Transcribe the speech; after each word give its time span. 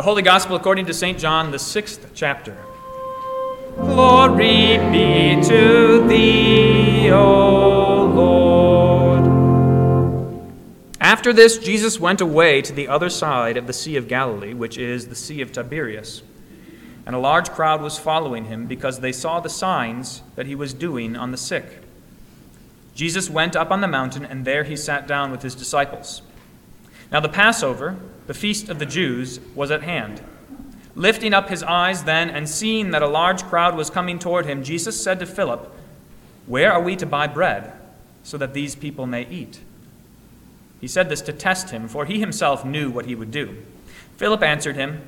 The 0.00 0.04
Holy 0.04 0.22
Gospel 0.22 0.56
according 0.56 0.86
to 0.86 0.94
St. 0.94 1.18
John, 1.18 1.50
the 1.50 1.58
sixth 1.58 2.12
chapter. 2.14 2.56
Glory 3.76 4.78
be 4.90 5.38
to 5.42 6.08
thee, 6.08 7.10
O 7.10 8.06
Lord. 8.06 9.26
After 11.02 11.34
this, 11.34 11.58
Jesus 11.58 12.00
went 12.00 12.22
away 12.22 12.62
to 12.62 12.72
the 12.72 12.88
other 12.88 13.10
side 13.10 13.58
of 13.58 13.66
the 13.66 13.74
Sea 13.74 13.96
of 13.96 14.08
Galilee, 14.08 14.54
which 14.54 14.78
is 14.78 15.08
the 15.08 15.14
Sea 15.14 15.42
of 15.42 15.52
Tiberias. 15.52 16.22
And 17.04 17.14
a 17.14 17.18
large 17.18 17.50
crowd 17.50 17.82
was 17.82 17.98
following 17.98 18.46
him 18.46 18.66
because 18.66 19.00
they 19.00 19.12
saw 19.12 19.38
the 19.38 19.50
signs 19.50 20.22
that 20.34 20.46
he 20.46 20.54
was 20.54 20.72
doing 20.72 21.14
on 21.14 21.30
the 21.30 21.36
sick. 21.36 21.82
Jesus 22.94 23.28
went 23.28 23.54
up 23.54 23.70
on 23.70 23.82
the 23.82 23.86
mountain, 23.86 24.24
and 24.24 24.46
there 24.46 24.64
he 24.64 24.76
sat 24.76 25.06
down 25.06 25.30
with 25.30 25.42
his 25.42 25.54
disciples. 25.54 26.22
Now 27.12 27.20
the 27.20 27.28
Passover, 27.28 27.98
the 28.30 28.34
feast 28.34 28.68
of 28.68 28.78
the 28.78 28.86
Jews, 28.86 29.40
was 29.56 29.72
at 29.72 29.82
hand. 29.82 30.22
Lifting 30.94 31.34
up 31.34 31.48
his 31.48 31.64
eyes 31.64 32.04
then, 32.04 32.30
and 32.30 32.48
seeing 32.48 32.92
that 32.92 33.02
a 33.02 33.08
large 33.08 33.42
crowd 33.42 33.74
was 33.74 33.90
coming 33.90 34.20
toward 34.20 34.46
him, 34.46 34.62
Jesus 34.62 35.02
said 35.02 35.18
to 35.18 35.26
Philip, 35.26 35.68
Where 36.46 36.72
are 36.72 36.80
we 36.80 36.94
to 36.94 37.06
buy 37.06 37.26
bread, 37.26 37.72
so 38.22 38.38
that 38.38 38.54
these 38.54 38.76
people 38.76 39.04
may 39.04 39.26
eat? 39.26 39.58
He 40.80 40.86
said 40.86 41.08
this 41.08 41.22
to 41.22 41.32
test 41.32 41.70
him, 41.70 41.88
for 41.88 42.04
he 42.04 42.20
himself 42.20 42.64
knew 42.64 42.88
what 42.88 43.06
he 43.06 43.16
would 43.16 43.32
do. 43.32 43.64
Philip 44.16 44.44
answered 44.44 44.76
him, 44.76 45.02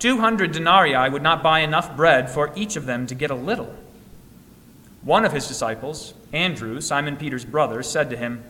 Two 0.00 0.18
hundred 0.18 0.50
denarii 0.50 1.10
would 1.10 1.22
not 1.22 1.44
buy 1.44 1.60
enough 1.60 1.96
bread 1.96 2.28
for 2.28 2.50
each 2.56 2.74
of 2.74 2.86
them 2.86 3.06
to 3.06 3.14
get 3.14 3.30
a 3.30 3.36
little. 3.36 3.72
One 5.02 5.24
of 5.24 5.30
his 5.30 5.46
disciples, 5.46 6.12
Andrew, 6.32 6.80
Simon 6.80 7.16
Peter's 7.16 7.44
brother, 7.44 7.84
said 7.84 8.10
to 8.10 8.16
him, 8.16 8.42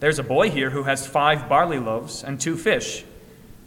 there's 0.00 0.18
a 0.18 0.24
boy 0.24 0.50
here 0.50 0.70
who 0.70 0.84
has 0.84 1.06
five 1.06 1.46
barley 1.46 1.78
loaves 1.78 2.24
and 2.24 2.40
two 2.40 2.56
fish. 2.56 3.04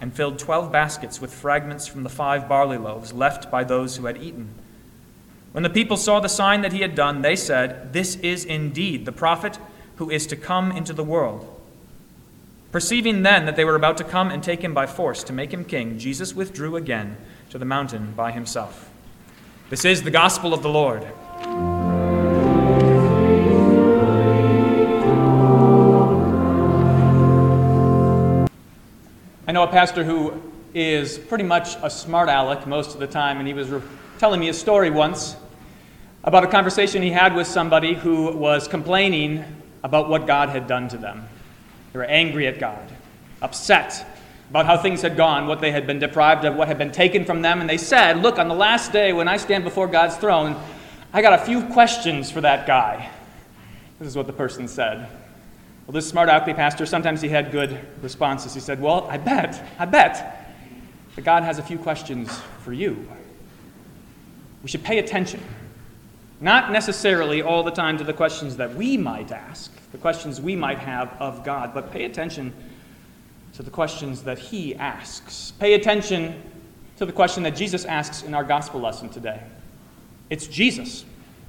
and 0.00 0.14
filled 0.14 0.38
twelve 0.38 0.70
baskets 0.70 1.20
with 1.20 1.32
fragments 1.32 1.86
from 1.86 2.02
the 2.02 2.08
five 2.08 2.48
barley 2.48 2.78
loaves 2.78 3.12
left 3.12 3.50
by 3.50 3.64
those 3.64 3.96
who 3.96 4.06
had 4.06 4.22
eaten. 4.22 4.50
When 5.52 5.62
the 5.62 5.70
people 5.70 5.96
saw 5.96 6.20
the 6.20 6.28
sign 6.28 6.60
that 6.60 6.72
he 6.72 6.82
had 6.82 6.94
done, 6.94 7.22
they 7.22 7.36
said, 7.36 7.92
This 7.92 8.16
is 8.16 8.44
indeed 8.44 9.06
the 9.06 9.12
prophet 9.12 9.58
who 9.96 10.10
is 10.10 10.26
to 10.26 10.36
come 10.36 10.70
into 10.70 10.92
the 10.92 11.04
world. 11.04 11.52
Perceiving 12.72 13.22
then 13.22 13.46
that 13.46 13.56
they 13.56 13.64
were 13.64 13.76
about 13.76 13.96
to 13.96 14.04
come 14.04 14.30
and 14.30 14.42
take 14.42 14.62
him 14.62 14.74
by 14.74 14.86
force 14.86 15.24
to 15.24 15.32
make 15.32 15.52
him 15.52 15.64
king, 15.64 15.98
Jesus 15.98 16.34
withdrew 16.34 16.76
again 16.76 17.16
to 17.48 17.58
the 17.58 17.64
mountain 17.64 18.12
by 18.14 18.32
himself. 18.32 18.90
This 19.70 19.84
is 19.84 20.02
the 20.02 20.10
gospel 20.10 20.52
of 20.52 20.62
the 20.62 20.68
Lord. 20.68 21.06
Know 29.56 29.62
a 29.62 29.68
pastor 29.68 30.04
who 30.04 30.38
is 30.74 31.16
pretty 31.16 31.44
much 31.44 31.76
a 31.82 31.88
smart 31.88 32.28
aleck 32.28 32.66
most 32.66 32.92
of 32.92 33.00
the 33.00 33.06
time, 33.06 33.38
and 33.38 33.48
he 33.48 33.54
was 33.54 33.70
re- 33.70 33.80
telling 34.18 34.38
me 34.38 34.50
a 34.50 34.52
story 34.52 34.90
once 34.90 35.34
about 36.24 36.44
a 36.44 36.46
conversation 36.46 37.00
he 37.00 37.10
had 37.10 37.34
with 37.34 37.46
somebody 37.46 37.94
who 37.94 38.36
was 38.36 38.68
complaining 38.68 39.42
about 39.82 40.10
what 40.10 40.26
God 40.26 40.50
had 40.50 40.66
done 40.66 40.88
to 40.88 40.98
them. 40.98 41.26
They 41.94 41.98
were 42.00 42.04
angry 42.04 42.46
at 42.46 42.58
God, 42.58 42.92
upset 43.40 44.04
about 44.50 44.66
how 44.66 44.76
things 44.76 45.00
had 45.00 45.16
gone, 45.16 45.46
what 45.46 45.62
they 45.62 45.70
had 45.70 45.86
been 45.86 46.00
deprived 46.00 46.44
of, 46.44 46.54
what 46.54 46.68
had 46.68 46.76
been 46.76 46.92
taken 46.92 47.24
from 47.24 47.40
them, 47.40 47.62
and 47.62 47.70
they 47.70 47.78
said, 47.78 48.18
Look, 48.18 48.38
on 48.38 48.48
the 48.48 48.54
last 48.54 48.92
day 48.92 49.14
when 49.14 49.26
I 49.26 49.38
stand 49.38 49.64
before 49.64 49.86
God's 49.86 50.16
throne, 50.16 50.54
I 51.14 51.22
got 51.22 51.32
a 51.32 51.42
few 51.46 51.64
questions 51.68 52.30
for 52.30 52.42
that 52.42 52.66
guy. 52.66 53.08
This 53.98 54.08
is 54.08 54.16
what 54.18 54.26
the 54.26 54.34
person 54.34 54.68
said. 54.68 55.08
Well, 55.86 55.92
this 55.92 56.08
smart 56.08 56.28
alecky 56.28 56.56
pastor, 56.56 56.84
sometimes 56.84 57.20
he 57.20 57.28
had 57.28 57.52
good 57.52 57.78
responses. 58.02 58.54
He 58.54 58.60
said, 58.60 58.80
Well, 58.80 59.06
I 59.08 59.18
bet, 59.18 59.62
I 59.78 59.84
bet 59.84 60.54
that 61.14 61.24
God 61.24 61.44
has 61.44 61.58
a 61.58 61.62
few 61.62 61.78
questions 61.78 62.40
for 62.62 62.72
you. 62.72 63.08
We 64.62 64.68
should 64.68 64.82
pay 64.82 64.98
attention. 64.98 65.40
Not 66.40 66.72
necessarily 66.72 67.40
all 67.40 67.62
the 67.62 67.70
time 67.70 67.98
to 67.98 68.04
the 68.04 68.12
questions 68.12 68.56
that 68.56 68.74
we 68.74 68.96
might 68.96 69.30
ask, 69.30 69.72
the 69.92 69.98
questions 69.98 70.40
we 70.40 70.56
might 70.56 70.78
have 70.78 71.16
of 71.20 71.44
God, 71.44 71.72
but 71.72 71.92
pay 71.92 72.04
attention 72.04 72.52
to 73.54 73.62
the 73.62 73.70
questions 73.70 74.24
that 74.24 74.38
He 74.38 74.74
asks. 74.74 75.52
Pay 75.52 75.74
attention 75.74 76.42
to 76.96 77.06
the 77.06 77.12
question 77.12 77.44
that 77.44 77.54
Jesus 77.54 77.84
asks 77.84 78.22
in 78.22 78.34
our 78.34 78.44
gospel 78.44 78.80
lesson 78.80 79.08
today. 79.08 79.40
It's 80.30 80.48
Jesus 80.48 81.04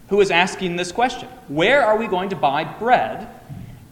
who 0.10 0.22
is 0.22 0.30
asking 0.30 0.76
this 0.76 0.92
question 0.92 1.28
Where 1.48 1.84
are 1.84 1.98
we 1.98 2.08
going 2.08 2.30
to 2.30 2.36
buy 2.36 2.64
bread 2.64 3.28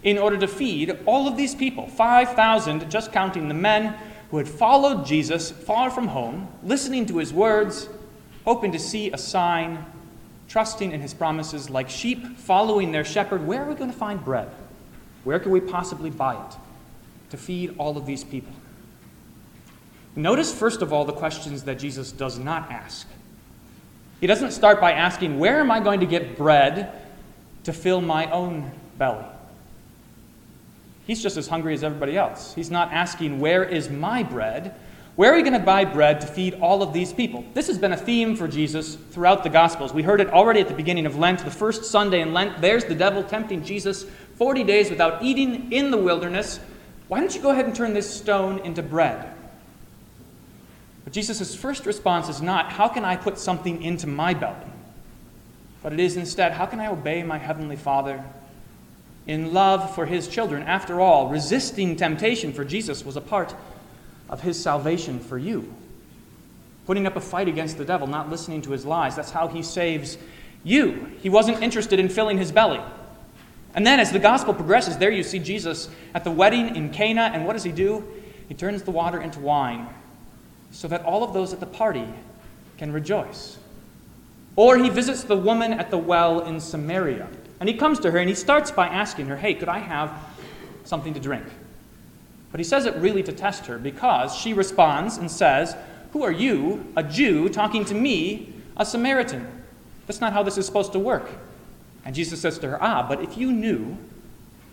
in 0.06 0.20
order 0.20 0.38
to 0.38 0.48
feed 0.48 0.98
all 1.06 1.28
of 1.28 1.36
these 1.36 1.54
people 1.54 1.88
5,000, 1.88 2.90
just 2.90 3.12
counting 3.12 3.50
the 3.50 3.54
men 3.54 3.96
who 4.30 4.38
had 4.38 4.48
followed 4.48 5.06
Jesus 5.06 5.52
far 5.52 5.90
from 5.90 6.08
home, 6.08 6.48
listening 6.64 7.08
to 7.08 7.18
his 7.18 7.34
words, 7.34 7.90
hoping 8.46 8.72
to 8.72 8.80
see 8.80 9.12
a 9.12 9.18
sign, 9.18 9.84
trusting 10.48 10.92
in 10.92 11.02
his 11.02 11.14
promises, 11.14 11.70
like 11.72 11.90
sheep 11.90 12.38
following 12.38 12.92
their 12.92 13.04
shepherd. 13.04 13.46
Where 13.46 13.64
are 13.64 13.68
we 13.68 13.76
going 13.76 13.92
to 13.92 13.98
find 13.98 14.24
bread? 14.24 14.50
Where 15.24 15.40
can 15.40 15.52
we 15.52 15.60
possibly 15.60 16.12
buy 16.12 16.36
it 16.36 16.56
to 17.32 17.38
feed 17.38 17.74
all 17.80 17.98
of 17.98 18.06
these 18.06 18.24
people? 18.24 18.54
Notice, 20.16 20.54
first 20.54 20.84
of 20.84 20.94
all, 20.94 21.04
the 21.04 21.14
questions 21.14 21.64
that 21.64 21.80
Jesus 21.80 22.12
does 22.12 22.38
not 22.38 22.72
ask. 22.72 23.08
He 24.22 24.28
doesn't 24.28 24.52
start 24.52 24.80
by 24.80 24.94
asking, 24.94 25.40
Where 25.40 25.60
am 25.60 25.72
I 25.72 25.80
going 25.80 26.00
to 26.00 26.06
get 26.06 26.38
bread 26.38 26.92
to 27.64 27.74
fill 27.74 28.02
my 28.02 28.30
own 28.30 28.72
belly? 29.00 29.26
He's 31.06 31.22
just 31.22 31.38
as 31.38 31.48
hungry 31.48 31.74
as 31.74 31.84
everybody 31.84 32.18
else. 32.18 32.54
He's 32.56 32.72
not 32.72 32.92
asking, 32.92 33.40
Where 33.40 33.64
is 33.64 33.90
my 33.90 34.24
bread? 34.24 34.76
Where 35.16 35.32
are 35.32 35.36
we 35.38 35.44
going 35.44 35.54
to 35.54 35.60
buy 35.60 35.86
bread 35.86 36.20
to 36.22 36.28
feed 36.28 36.56
all 36.56 36.84
of 36.84 36.92
these 36.92 37.14
people? 37.14 37.46
This 37.54 37.68
has 37.68 37.78
been 37.78 37.94
a 37.94 37.98
theme 37.98 38.36
for 38.36 38.50
Jesus 38.50 38.96
throughout 38.96 39.44
the 39.44 39.50
Gospels. 39.50 39.94
We 39.94 40.04
heard 40.04 40.20
it 40.20 40.30
already 40.30 40.60
at 40.60 40.68
the 40.68 40.74
beginning 40.74 41.06
of 41.06 41.18
Lent, 41.18 41.40
the 41.40 41.52
first 41.52 41.86
Sunday 41.86 42.20
in 42.20 42.34
Lent. 42.34 42.60
There's 42.60 42.84
the 42.84 42.96
devil 42.96 43.24
tempting 43.24 43.64
Jesus 43.64 44.06
40 44.38 44.66
days 44.66 44.90
without 44.90 45.24
eating 45.24 45.72
in 45.72 45.90
the 45.90 45.98
wilderness. 45.98 46.60
Why 47.08 47.22
don't 47.22 47.34
you 47.34 47.42
go 47.42 47.52
ahead 47.52 47.66
and 47.66 47.74
turn 47.74 47.94
this 47.94 48.14
stone 48.14 48.60
into 48.60 48.84
bread? 48.84 49.32
But 51.06 51.14
Jesus' 51.14 51.56
first 51.56 51.86
response 51.86 52.28
is 52.28 52.42
not, 52.42 52.74
How 52.74 52.90
can 52.90 53.06
I 53.06 53.16
put 53.16 53.38
something 53.38 53.82
into 53.84 54.08
my 54.08 54.34
belly? 54.34 54.68
But 55.82 55.94
it 55.94 56.00
is 56.02 56.18
instead, 56.18 56.52
How 56.52 56.66
can 56.66 56.82
I 56.82 56.88
obey 56.88 57.24
my 57.24 57.38
heavenly 57.38 57.78
Father 57.78 58.22
in 59.28 59.54
love 59.54 59.96
for 59.96 60.06
his 60.06 60.28
children. 60.28 60.64
After 60.64 61.02
all, 61.02 61.30
resisting 61.30 61.96
temptation 61.96 62.54
for 62.54 62.64
Jesus 62.64 63.06
was 63.06 63.16
a 63.16 63.22
part 63.22 63.56
of 64.30 64.42
his 64.42 64.62
salvation 64.62 65.20
for 65.20 65.38
you. 65.38 65.74
Putting 66.86 67.08
up 67.08 67.16
a 67.16 67.22
fight 67.22 67.48
against 67.48 67.78
the 67.78 67.86
devil, 67.86 68.06
not 68.06 68.30
listening 68.30 68.62
to 68.64 68.72
his 68.72 68.86
lies, 68.86 69.16
that's 69.16 69.32
how 69.32 69.48
he 69.48 69.64
saves 69.64 70.18
you. 70.64 71.12
He 71.22 71.30
wasn't 71.30 71.64
interested 71.64 72.00
in 72.00 72.10
filling 72.10 72.38
his 72.38 72.52
belly. 72.52 72.82
And 73.74 73.86
then, 73.86 74.00
as 74.00 74.12
the 74.12 74.20
gospel 74.20 74.54
progresses, 74.54 74.98
there 74.98 75.12
you 75.12 75.24
see 75.24 75.40
Jesus 75.40 75.90
at 76.14 76.24
the 76.24 76.32
wedding 76.32 76.76
in 76.76 76.92
Cana, 76.92 77.32
and 77.34 77.46
what 77.46 77.54
does 77.54 77.64
he 77.64 77.72
do? 77.72 78.06
He 78.48 78.54
turns 78.54 78.84
the 78.84 78.92
water 78.92 79.20
into 79.20 79.40
wine 79.40 79.88
so 80.72 80.88
that 80.88 81.04
all 81.04 81.24
of 81.24 81.34
those 81.34 81.52
at 81.52 81.60
the 81.60 81.66
party 81.66 82.08
can 82.78 82.92
rejoice. 82.92 83.58
Or 84.56 84.78
he 84.78 84.90
visits 84.90 85.24
the 85.24 85.36
woman 85.36 85.74
at 85.74 85.90
the 85.90 85.98
well 85.98 86.42
in 86.42 86.60
Samaria 86.60 87.28
and 87.60 87.70
he 87.70 87.76
comes 87.76 88.00
to 88.00 88.12
her 88.12 88.18
and 88.18 88.30
he 88.30 88.36
starts 88.36 88.72
by 88.72 88.88
asking 88.88 89.28
her, 89.28 89.38
Hey, 89.38 89.54
could 89.54 89.70
I 89.70 89.80
have 89.80 90.12
something 90.84 91.14
to 91.14 91.20
drink? 91.20 91.46
But 92.52 92.60
he 92.60 92.64
says 92.64 92.86
it 92.86 92.96
really 92.96 93.24
to 93.24 93.34
test 93.34 93.66
her 93.66 93.78
because 93.78 94.36
she 94.36 94.54
responds 94.54 95.18
and 95.18 95.30
says, 95.30 95.76
Who 96.12 96.24
are 96.24 96.32
you, 96.32 96.92
a 96.96 97.04
Jew, 97.04 97.50
talking 97.50 97.86
to 97.86 97.94
me, 97.94 98.54
a 98.78 98.86
Samaritan? 98.86 99.48
That's 100.08 100.22
not 100.22 100.34
how 100.34 100.44
this 100.44 100.58
is 100.58 100.66
supposed 100.66 100.94
to 100.94 101.00
work. 101.00 101.30
And 102.06 102.14
Jesus 102.14 102.40
says 102.40 102.60
to 102.60 102.70
her, 102.70 102.78
Ah, 102.82 103.06
but 103.08 103.22
if 103.22 103.38
you 103.38 103.52
knew 103.52 103.98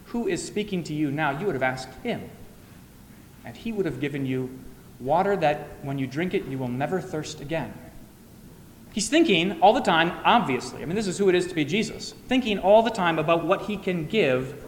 who 0.06 0.28
is 0.28 0.46
speaking 0.46 0.84
to 0.84 0.94
you 0.94 1.10
now, 1.10 1.38
you 1.38 1.46
would 1.46 1.54
have 1.54 1.62
asked 1.62 1.94
him. 2.02 2.28
And 3.44 3.56
he 3.56 3.72
would 3.72 3.86
have 3.86 3.98
given 3.98 4.26
you 4.26 4.50
water 5.00 5.36
that 5.36 5.68
when 5.82 5.98
you 5.98 6.06
drink 6.06 6.34
it, 6.34 6.44
you 6.44 6.58
will 6.58 6.68
never 6.68 7.00
thirst 7.00 7.40
again. 7.40 7.72
He's 8.92 9.08
thinking 9.08 9.60
all 9.60 9.72
the 9.72 9.80
time, 9.80 10.12
obviously. 10.24 10.82
I 10.82 10.84
mean, 10.84 10.96
this 10.96 11.06
is 11.06 11.16
who 11.16 11.28
it 11.28 11.34
is 11.34 11.46
to 11.46 11.54
be 11.54 11.64
Jesus. 11.64 12.12
Thinking 12.28 12.58
all 12.58 12.82
the 12.82 12.90
time 12.90 13.18
about 13.18 13.44
what 13.44 13.62
he 13.62 13.76
can 13.76 14.06
give 14.06 14.62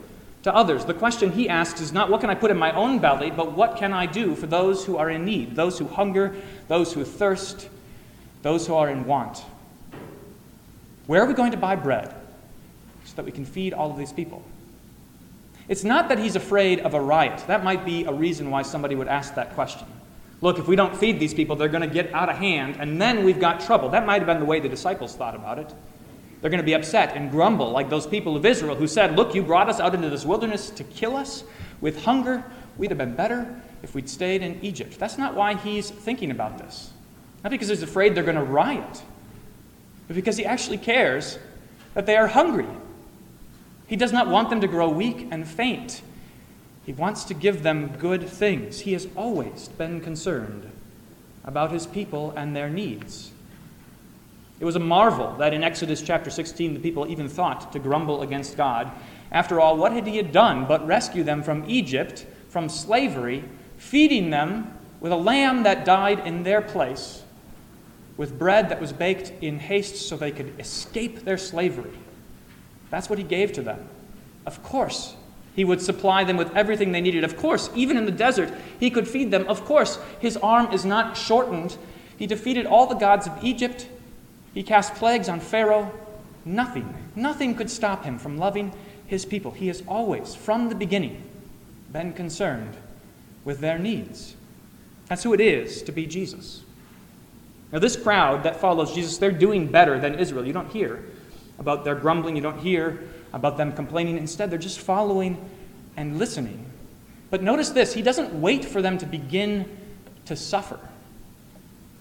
to 0.44 0.55
others. 0.55 0.85
The 0.85 0.94
question 0.94 1.32
he 1.32 1.49
asks 1.49 1.81
is 1.81 1.93
not 1.93 2.11
what 2.11 2.21
can 2.21 2.31
I 2.31 2.35
put 2.35 2.50
in 2.50 2.56
my 2.56 2.73
own 2.73 2.99
belly, 2.99 3.31
but 3.31 3.53
what 3.53 3.76
can 3.76 3.93
I 3.93 4.06
do 4.06 4.35
for 4.35 4.47
those 4.47 4.85
who 4.85 4.97
are 4.97 5.11
in 5.11 5.25
need, 5.25 5.56
those 5.56 5.79
who 5.79 5.87
hunger, 5.87 6.37
those 6.69 6.93
who 6.93 7.05
thirst, 7.05 7.69
those 8.43 8.67
who 8.67 8.75
are 8.75 8.91
in 8.91 9.06
want. 9.06 9.43
Where 11.06 11.23
are 11.23 11.26
we 11.26 11.35
going 11.35 11.53
to 11.53 11.56
buy 11.56 11.76
bread 11.76 12.15
so 13.05 13.17
that 13.17 13.25
we 13.25 13.32
can 13.32 13.44
feed 13.44 13.73
all 13.73 13.91
of 13.91 13.99
these 13.99 14.12
people? 14.12 14.43
It's 15.67 15.85
not 15.85 16.11
that 16.11 16.19
he's 16.19 16.37
afraid 16.37 16.81
of 16.81 16.93
a 16.93 17.00
riot. 17.00 17.43
That 17.47 17.65
might 17.65 17.85
be 17.87 18.05
a 18.05 18.12
reason 18.12 18.50
why 18.50 18.62
somebody 18.62 18.94
would 18.94 19.09
ask 19.09 19.35
that 19.35 19.55
question. 19.55 19.88
Look, 20.44 20.58
if 20.58 20.69
we 20.69 20.76
don't 20.76 20.94
feed 20.94 21.19
these 21.19 21.32
people, 21.32 21.56
they're 21.56 21.69
going 21.69 21.88
to 21.88 21.94
get 21.94 22.12
out 22.12 22.29
of 22.29 22.37
hand, 22.37 22.76
and 22.79 23.00
then 23.00 23.25
we've 23.25 23.41
got 23.41 23.61
trouble. 23.61 23.88
That 23.88 24.05
might 24.05 24.19
have 24.19 24.26
been 24.26 24.41
the 24.41 24.44
way 24.44 24.61
the 24.61 24.69
disciples 24.69 25.17
thought 25.17 25.35
about 25.35 25.58
it. 25.58 25.73
They're 26.43 26.50
going 26.50 26.61
to 26.61 26.67
be 26.67 26.75
upset 26.75 27.17
and 27.17 27.31
grumble 27.31 27.70
like 27.70 27.88
those 27.88 28.06
people 28.06 28.37
of 28.37 28.44
Israel 28.44 28.75
who 28.75 28.87
said, 28.87 29.17
Look, 29.17 29.35
you 29.35 29.43
brought 29.43 29.70
us 29.70 29.81
out 29.81 29.94
into 29.94 30.11
this 30.11 30.26
wilderness 30.26 30.69
to 30.73 30.85
kill 30.85 31.17
us 31.17 31.44
with 31.81 32.05
hunger. 32.05 32.44
We'd 32.76 32.91
have 32.91 32.99
been 32.99 33.14
better 33.14 33.58
if 33.82 33.94
we'd 33.94 34.06
stayed 34.06 34.43
in 34.43 34.62
Egypt. 34.62 34.99
That's 34.99 35.17
not 35.17 35.35
why 35.35 35.55
he's 35.55 35.88
thinking 35.88 36.31
about 36.31 36.58
this. 36.58 36.93
Not 37.43 37.49
because 37.49 37.69
he's 37.69 37.82
afraid 37.82 38.14
they're 38.14 38.23
going 38.23 38.37
to 38.37 38.44
riot, 38.44 39.02
but 40.08 40.14
because 40.14 40.37
he 40.37 40.44
actually 40.44 40.76
cares 40.76 41.38
that 41.94 42.05
they 42.05 42.17
are 42.17 42.26
hungry. 42.26 42.69
He 43.87 43.97
does 43.97 44.12
not 44.12 44.29
want 44.29 44.50
them 44.50 44.61
to 44.61 44.69
grow 44.69 44.90
weak 44.90 45.26
and 45.31 45.49
faint. 45.49 46.02
He 46.85 46.93
wants 46.93 47.25
to 47.25 47.35
give 47.35 47.63
them 47.63 47.97
good 47.99 48.29
things. 48.29 48.81
He 48.81 48.93
has 48.93 49.09
always 49.17 49.69
been 49.69 50.01
concerned 50.01 50.71
about 51.45 51.73
his 51.73 51.87
people 51.87 52.33
and 52.37 52.55
their 52.55 52.69
needs. 52.69 53.31
It 54.61 54.65
was 54.65 54.77
a 54.77 54.81
marvel 54.81 55.35
that 55.37 55.53
in 55.53 55.65
Exodus 55.65 56.03
chapter 56.03 56.31
16 56.31 56.75
the 56.75 56.81
people 56.81 57.07
even 57.07 57.29
thought 57.29 57.73
to 57.73 57.79
grumble 57.79 58.23
against 58.23 58.57
God. 58.57 58.91
After 59.33 59.61
all, 59.61 59.77
what 59.77 59.93
had 59.93 60.07
he 60.07 60.21
done 60.23 60.67
but 60.67 60.87
rescue 60.87 61.25
them 61.25 61.43
from 61.43 61.65
Egypt, 61.69 62.27
from 62.49 62.69
slavery, 62.69 63.45
feeding 63.79 64.31
them 64.31 64.73
with 65.01 65.13
a 65.13 65.17
lamb 65.17 65.65
that 65.65 65.85
died 65.85 66.21
in 66.27 66.45
their 66.45 66.63
place 66.63 67.25
with 68.17 68.39
bread 68.39 68.69
that 68.69 68.81
was 68.81 68.93
baked 68.93 69.33
in 69.43 69.59
haste 69.59 70.09
so 70.09 70.17
they 70.17 70.31
could 70.31 70.59
escape 70.61 71.25
their 71.25 71.39
slavery. 71.39 71.99
That's 72.91 73.11
what 73.11 73.19
he 73.19 73.25
gave 73.25 73.53
to 73.55 73.63
them. 73.63 73.89
Of 74.47 74.63
course, 74.63 75.17
he 75.55 75.65
would 75.65 75.81
supply 75.81 76.25
them 76.25 76.37
with 76.37 76.55
everything 76.56 76.93
they 76.93 77.01
needed. 77.01 77.25
Of 77.25 77.37
course, 77.37 77.71
even 77.75 77.97
in 77.97 78.06
the 78.06 78.12
desert, 78.12 78.53
he 78.81 78.91
could 78.91 79.06
feed 79.06 79.31
them. 79.31 79.47
Of 79.47 79.65
course, 79.65 79.99
his 80.19 80.37
arm 80.37 80.73
is 80.73 80.85
not 80.85 81.17
shortened. 81.17 81.77
He 82.17 82.27
defeated 82.27 82.67
all 82.67 82.87
the 82.87 82.95
gods 82.95 83.27
of 83.27 83.45
Egypt. 83.45 83.89
He 84.53 84.62
cast 84.62 84.95
plagues 84.95 85.29
on 85.29 85.41
Pharaoh. 85.41 85.93
Nothing, 86.45 86.95
nothing 87.17 87.55
could 87.55 87.71
stop 87.71 88.05
him 88.05 88.19
from 88.19 88.37
loving 88.37 88.73
his 89.06 89.25
people. 89.25 89.53
He 89.53 89.69
has 89.69 89.83
always, 89.89 90.35
from 90.35 90.69
the 90.69 90.75
beginning, 90.75 91.23
been 91.93 92.12
concerned 92.12 92.77
with 93.45 93.61
their 93.61 93.79
needs. 93.79 94.35
That's 95.07 95.23
who 95.23 95.35
it 95.35 95.41
is 95.41 95.83
to 95.83 95.93
be 95.93 96.07
Jesus. 96.07 96.62
Now, 97.73 97.79
this 97.79 97.97
crowd 97.97 98.43
that 98.43 98.61
follows 98.61 98.95
Jesus, 98.95 99.19
they're 99.19 99.33
doing 99.33 99.67
better 99.67 99.99
than 99.99 100.19
Israel. 100.19 100.47
You 100.47 100.53
don't 100.53 100.71
hear 100.71 101.05
about 101.59 101.85
their 101.85 101.95
grumbling, 101.95 102.37
you 102.37 102.43
don't 102.43 102.59
hear 102.59 103.09
about 103.35 103.57
them 103.57 103.73
complaining. 103.73 104.17
Instead, 104.17 104.51
they're 104.51 104.59
just 104.59 104.79
following 104.79 105.37
and 105.97 106.19
listening. 106.19 106.65
But 107.31 107.43
notice 107.43 107.71
this 107.71 107.93
He 107.93 108.01
doesn't 108.01 108.41
wait 108.41 108.65
for 108.65 108.81
them 108.81 108.97
to 108.99 109.07
begin 109.07 109.69
to 110.27 110.37
suffer. 110.37 110.79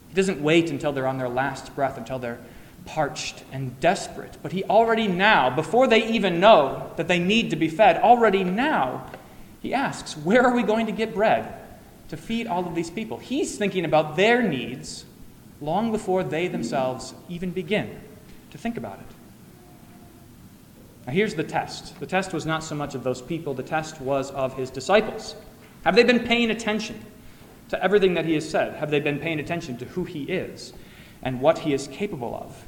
He 0.10 0.16
doesn't 0.16 0.42
wait 0.42 0.70
until 0.70 0.94
they're 0.94 1.08
on 1.08 1.18
their 1.18 1.30
last 1.30 1.76
breath, 1.76 1.98
until 1.98 2.20
they're 2.20 2.40
parched 2.86 3.44
and 3.52 3.80
desperate. 3.80 4.38
But 4.44 4.52
He 4.52 4.64
already 4.66 5.08
now, 5.08 5.50
before 5.50 5.88
they 5.88 6.08
even 6.10 6.40
know 6.40 6.92
that 6.98 7.08
they 7.08 7.20
need 7.20 7.50
to 7.50 7.56
be 7.56 7.68
fed, 7.68 7.98
already 7.98 8.44
now, 8.44 9.10
He 9.62 9.74
asks, 9.74 10.16
Where 10.16 10.44
are 10.44 10.56
we 10.56 10.62
going 10.62 10.86
to 10.86 10.92
get 10.92 11.16
bread 11.16 11.52
to 12.10 12.18
feed 12.18 12.46
all 12.46 12.66
of 12.68 12.76
these 12.76 12.92
people? 12.92 13.18
He's 13.18 13.58
thinking 13.58 13.86
about 13.86 14.16
their 14.16 14.44
needs 14.44 15.04
long 15.62 15.92
before 15.92 16.24
they 16.24 16.48
themselves 16.48 17.16
even 17.28 17.50
begin 17.50 18.00
to 18.52 18.58
think 18.60 18.78
about 18.78 19.00
it. 19.00 19.13
Now, 21.06 21.14
here's 21.14 21.36
the 21.36 21.44
test. 21.44 22.00
The 22.00 22.06
test 22.06 22.34
was 22.34 22.46
not 22.46 22.64
so 22.64 22.76
much 22.76 22.96
of 22.96 23.04
those 23.04 23.22
people, 23.22 23.54
the 23.54 23.64
test 23.64 24.00
was 24.00 24.32
of 24.32 24.56
his 24.56 24.70
disciples. 24.70 25.36
Have 25.84 25.96
they 25.96 26.04
been 26.04 26.22
paying 26.22 26.50
attention 26.50 27.06
to 27.70 27.84
everything 27.84 28.14
that 28.14 28.26
he 28.26 28.34
has 28.36 28.50
said? 28.50 28.76
Have 28.76 28.90
they 28.90 29.00
been 29.00 29.20
paying 29.20 29.40
attention 29.40 29.78
to 29.78 29.86
who 29.86 30.06
he 30.06 30.24
is 30.24 30.74
and 31.22 31.42
what 31.42 31.60
he 31.60 31.74
is 31.74 31.88
capable 31.88 32.36
of? 32.36 32.66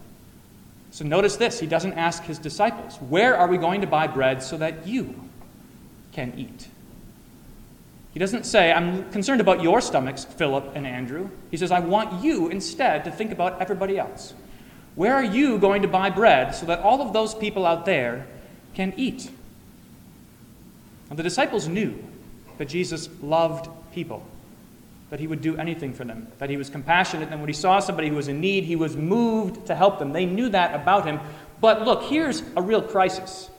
So, 0.92 1.06
notice 1.06 1.36
this 1.38 1.60
he 1.60 1.68
doesn't 1.68 1.94
ask 1.94 2.24
his 2.24 2.40
disciples, 2.40 2.98
Where 2.98 3.38
are 3.38 3.48
we 3.48 3.58
going 3.58 3.82
to 3.82 3.88
buy 3.88 4.08
bread 4.08 4.42
so 4.42 4.58
that 4.58 4.88
you 4.88 5.30
can 6.12 6.34
eat? 6.38 6.68
He 8.14 8.20
doesn't 8.20 8.46
say, 8.46 8.72
I'm 8.72 9.12
concerned 9.12 9.42
about 9.42 9.62
your 9.62 9.82
stomachs, 9.82 10.24
Philip 10.24 10.72
and 10.74 10.88
Andrew. 10.88 11.30
He 11.52 11.58
says, 11.58 11.70
I 11.70 11.80
want 11.80 12.24
you 12.24 12.48
instead 12.48 13.04
to 13.04 13.12
think 13.12 13.34
about 13.34 13.62
everybody 13.62 14.00
else. 14.00 14.34
Where 14.96 15.14
are 15.14 15.24
you 15.24 15.58
going 15.58 15.82
to 15.82 15.88
buy 15.88 16.10
bread 16.10 16.56
so 16.56 16.66
that 16.68 16.80
all 16.80 17.02
of 17.02 17.14
those 17.14 17.36
people 17.36 17.66
out 17.66 17.86
there 17.86 18.26
can 18.74 18.94
eat? 18.96 19.30
And 21.10 21.20
the 21.20 21.24
disciples 21.24 21.68
knew 21.68 22.02
that 22.58 22.66
Jesus 22.66 23.10
loved 23.22 23.70
people, 23.94 24.26
that 25.10 25.20
he 25.20 25.28
would 25.28 25.42
do 25.42 25.58
anything 25.58 25.94
for 25.94 26.06
them, 26.06 26.28
that 26.40 26.50
he 26.50 26.58
was 26.58 26.70
compassionate, 26.70 27.30
and 27.30 27.40
when 27.40 27.50
he 27.50 27.54
saw 27.54 27.80
somebody 27.80 28.10
who 28.10 28.16
was 28.16 28.28
in 28.28 28.40
need, 28.40 28.64
he 28.64 28.76
was 28.76 28.96
moved 28.96 29.68
to 29.68 29.76
help 29.76 30.00
them. 30.00 30.14
They 30.14 30.26
knew 30.26 30.50
that 30.50 30.74
about 30.74 31.06
him. 31.06 31.20
But 31.60 31.84
look, 31.84 32.04
here's 32.04 32.44
a 32.56 32.62
real 32.62 32.82
crisis. 32.82 33.50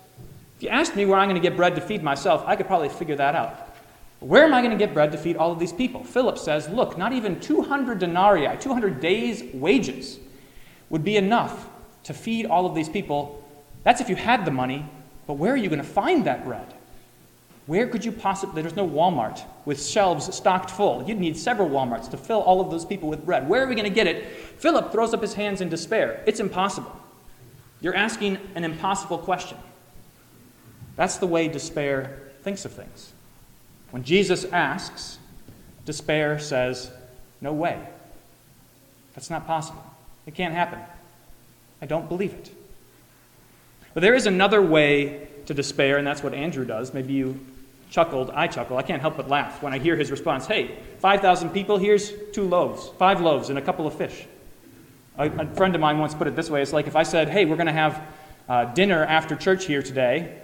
If 0.57 0.63
you 0.63 0.69
asked 0.71 0.97
me 0.97 1.05
where 1.05 1.19
I'm 1.19 1.29
going 1.29 1.41
to 1.41 1.47
get 1.47 1.57
bread 1.57 1.75
to 1.75 1.83
feed 1.83 2.03
myself, 2.03 2.43
I 2.47 2.57
could 2.57 2.67
probably 2.67 2.89
figure 2.89 3.17
that 3.17 3.35
out. 3.35 3.75
Where 4.21 4.45
am 4.45 4.55
I 4.55 4.63
going 4.63 4.77
to 4.77 4.79
get 4.79 4.95
bread 4.95 5.13
to 5.13 5.19
feed 5.19 5.37
all 5.37 5.53
of 5.53 5.59
these 5.59 5.73
people? 5.73 6.03
Philip 6.03 6.39
says, 6.39 6.69
Look, 6.71 6.97
not 6.97 7.13
even 7.13 7.39
200 7.41 7.99
denarii, 7.99 8.57
200 8.59 9.01
days' 9.01 9.45
wages, 9.53 10.19
would 10.91 11.05
be 11.05 11.17
enough 11.17 11.69
to 12.05 12.15
feed 12.15 12.47
all 12.47 12.67
of 12.67 12.75
these 12.75 12.89
people. 12.89 13.43
That's 13.83 14.01
if 14.01 14.09
you 14.09 14.17
had 14.17 14.45
the 14.45 14.51
money, 14.51 14.87
but 15.27 15.35
where 15.35 15.53
are 15.53 15.57
you 15.57 15.69
going 15.69 15.81
to 15.81 15.89
find 15.89 16.25
that 16.27 16.45
bread? 16.45 16.75
Where 17.67 17.89
could 17.89 18.05
you 18.05 18.13
possibly? 18.13 18.63
There's 18.63 18.77
no 18.77 18.89
Walmart 18.89 19.43
with 19.65 19.85
shelves 19.85 20.33
stocked 20.33 20.71
full. 20.71 21.03
You'd 21.03 21.19
need 21.19 21.37
several 21.37 21.69
Walmarts 21.69 22.09
to 22.11 22.17
fill 22.17 22.41
all 22.41 22.61
of 22.61 22.71
those 22.71 22.85
people 22.85 23.09
with 23.09 23.27
bread. 23.27 23.49
Where 23.49 23.65
are 23.65 23.67
we 23.67 23.75
going 23.75 23.89
to 23.89 23.95
get 23.95 24.07
it? 24.07 24.25
Philip 24.59 24.93
throws 24.93 25.13
up 25.13 25.21
his 25.21 25.35
hands 25.35 25.61
in 25.61 25.69
despair. 25.69 26.23
It's 26.27 26.39
impossible. 26.39 26.95
You're 27.81 27.97
asking 27.97 28.39
an 28.55 28.65
impossible 28.65 29.19
question. 29.19 29.59
That's 30.95 31.17
the 31.17 31.27
way 31.27 31.49
despair 31.49 32.21
thinks 32.43 32.65
of 32.65 32.73
things. 32.73 33.13
When 33.91 34.05
Jesus 34.05 34.45
asks, 34.45 35.19
despair 35.85 36.39
says, 36.39 36.91
No 37.41 37.53
way. 37.53 37.81
That's 39.15 39.29
not 39.29 39.47
possible. 39.47 39.85
It 40.27 40.35
can't 40.35 40.55
happen. 40.55 40.81
I 41.81 41.87
don't 41.87 42.09
believe 42.09 42.33
it. 42.33 42.51
But 43.95 44.03
there 44.03 44.15
is 44.15 44.27
another 44.27 44.61
way 44.61 45.29
to 45.47 45.55
despair, 45.55 45.97
and 45.97 46.07
that's 46.07 46.23
what 46.23 46.35
Andrew 46.35 46.65
does. 46.65 46.93
Maybe 46.93 47.15
you 47.15 47.41
chuckled. 47.91 48.31
I 48.31 48.47
chuckle. 48.47 48.77
I 48.77 48.83
can't 48.83 49.01
help 49.01 49.17
but 49.17 49.29
laugh 49.29 49.63
when 49.63 49.73
I 49.73 49.79
hear 49.79 49.97
his 49.97 50.11
response 50.11 50.47
Hey, 50.47 50.77
5,000 50.99 51.51
people, 51.51 51.79
here's 51.79 52.13
two 52.33 52.45
loaves, 52.45 52.91
five 52.99 53.21
loaves, 53.21 53.49
and 53.49 53.59
a 53.59 53.63
couple 53.63 53.87
of 53.87 53.95
fish. 53.95 54.27
A, 55.19 55.31
a 55.31 55.47
friend 55.55 55.75
of 55.75 55.81
mine 55.81 55.99
once 55.99 56.15
put 56.15 56.27
it 56.27 56.37
this 56.37 56.51
way 56.51 56.63
it's 56.63 56.73
like 56.73 56.87
if 56.87 56.97
I 56.97 57.05
said, 57.05 57.29
Hey, 57.29 57.45
we're 57.45 57.57
going 57.57 57.69
to 57.69 57.73
have 57.73 58.03
uh, 58.49 58.65
dinner 58.67 59.05
after 59.05 59.37
church 59.37 59.65
here 59.65 59.83
today, 59.83 60.41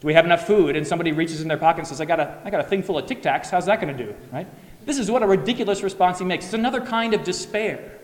do 0.00 0.06
we 0.06 0.14
have 0.14 0.24
enough 0.24 0.46
food? 0.46 0.76
And 0.76 0.86
somebody 0.86 1.12
reaches 1.12 1.40
in 1.42 1.48
their 1.48 1.58
pocket 1.58 1.80
and 1.80 1.88
says, 1.88 2.00
I 2.00 2.04
got 2.04 2.20
a, 2.20 2.40
I 2.44 2.50
got 2.50 2.60
a 2.60 2.68
thing 2.68 2.82
full 2.82 2.98
of 2.98 3.06
Tic 3.06 3.22
Tacs. 3.22 3.50
How's 3.50 3.66
that 3.66 3.80
going 3.80 3.96
to 3.96 4.04
do? 4.04 4.14
Right? 4.32 4.46
This 4.84 4.98
is 4.98 5.10
what 5.10 5.22
a 5.22 5.26
ridiculous 5.26 5.82
response 5.82 6.18
he 6.18 6.24
makes. 6.24 6.44
It's 6.46 6.54
another 6.54 6.80
kind 6.80 7.14
of 7.14 7.24
despair. 7.24 7.98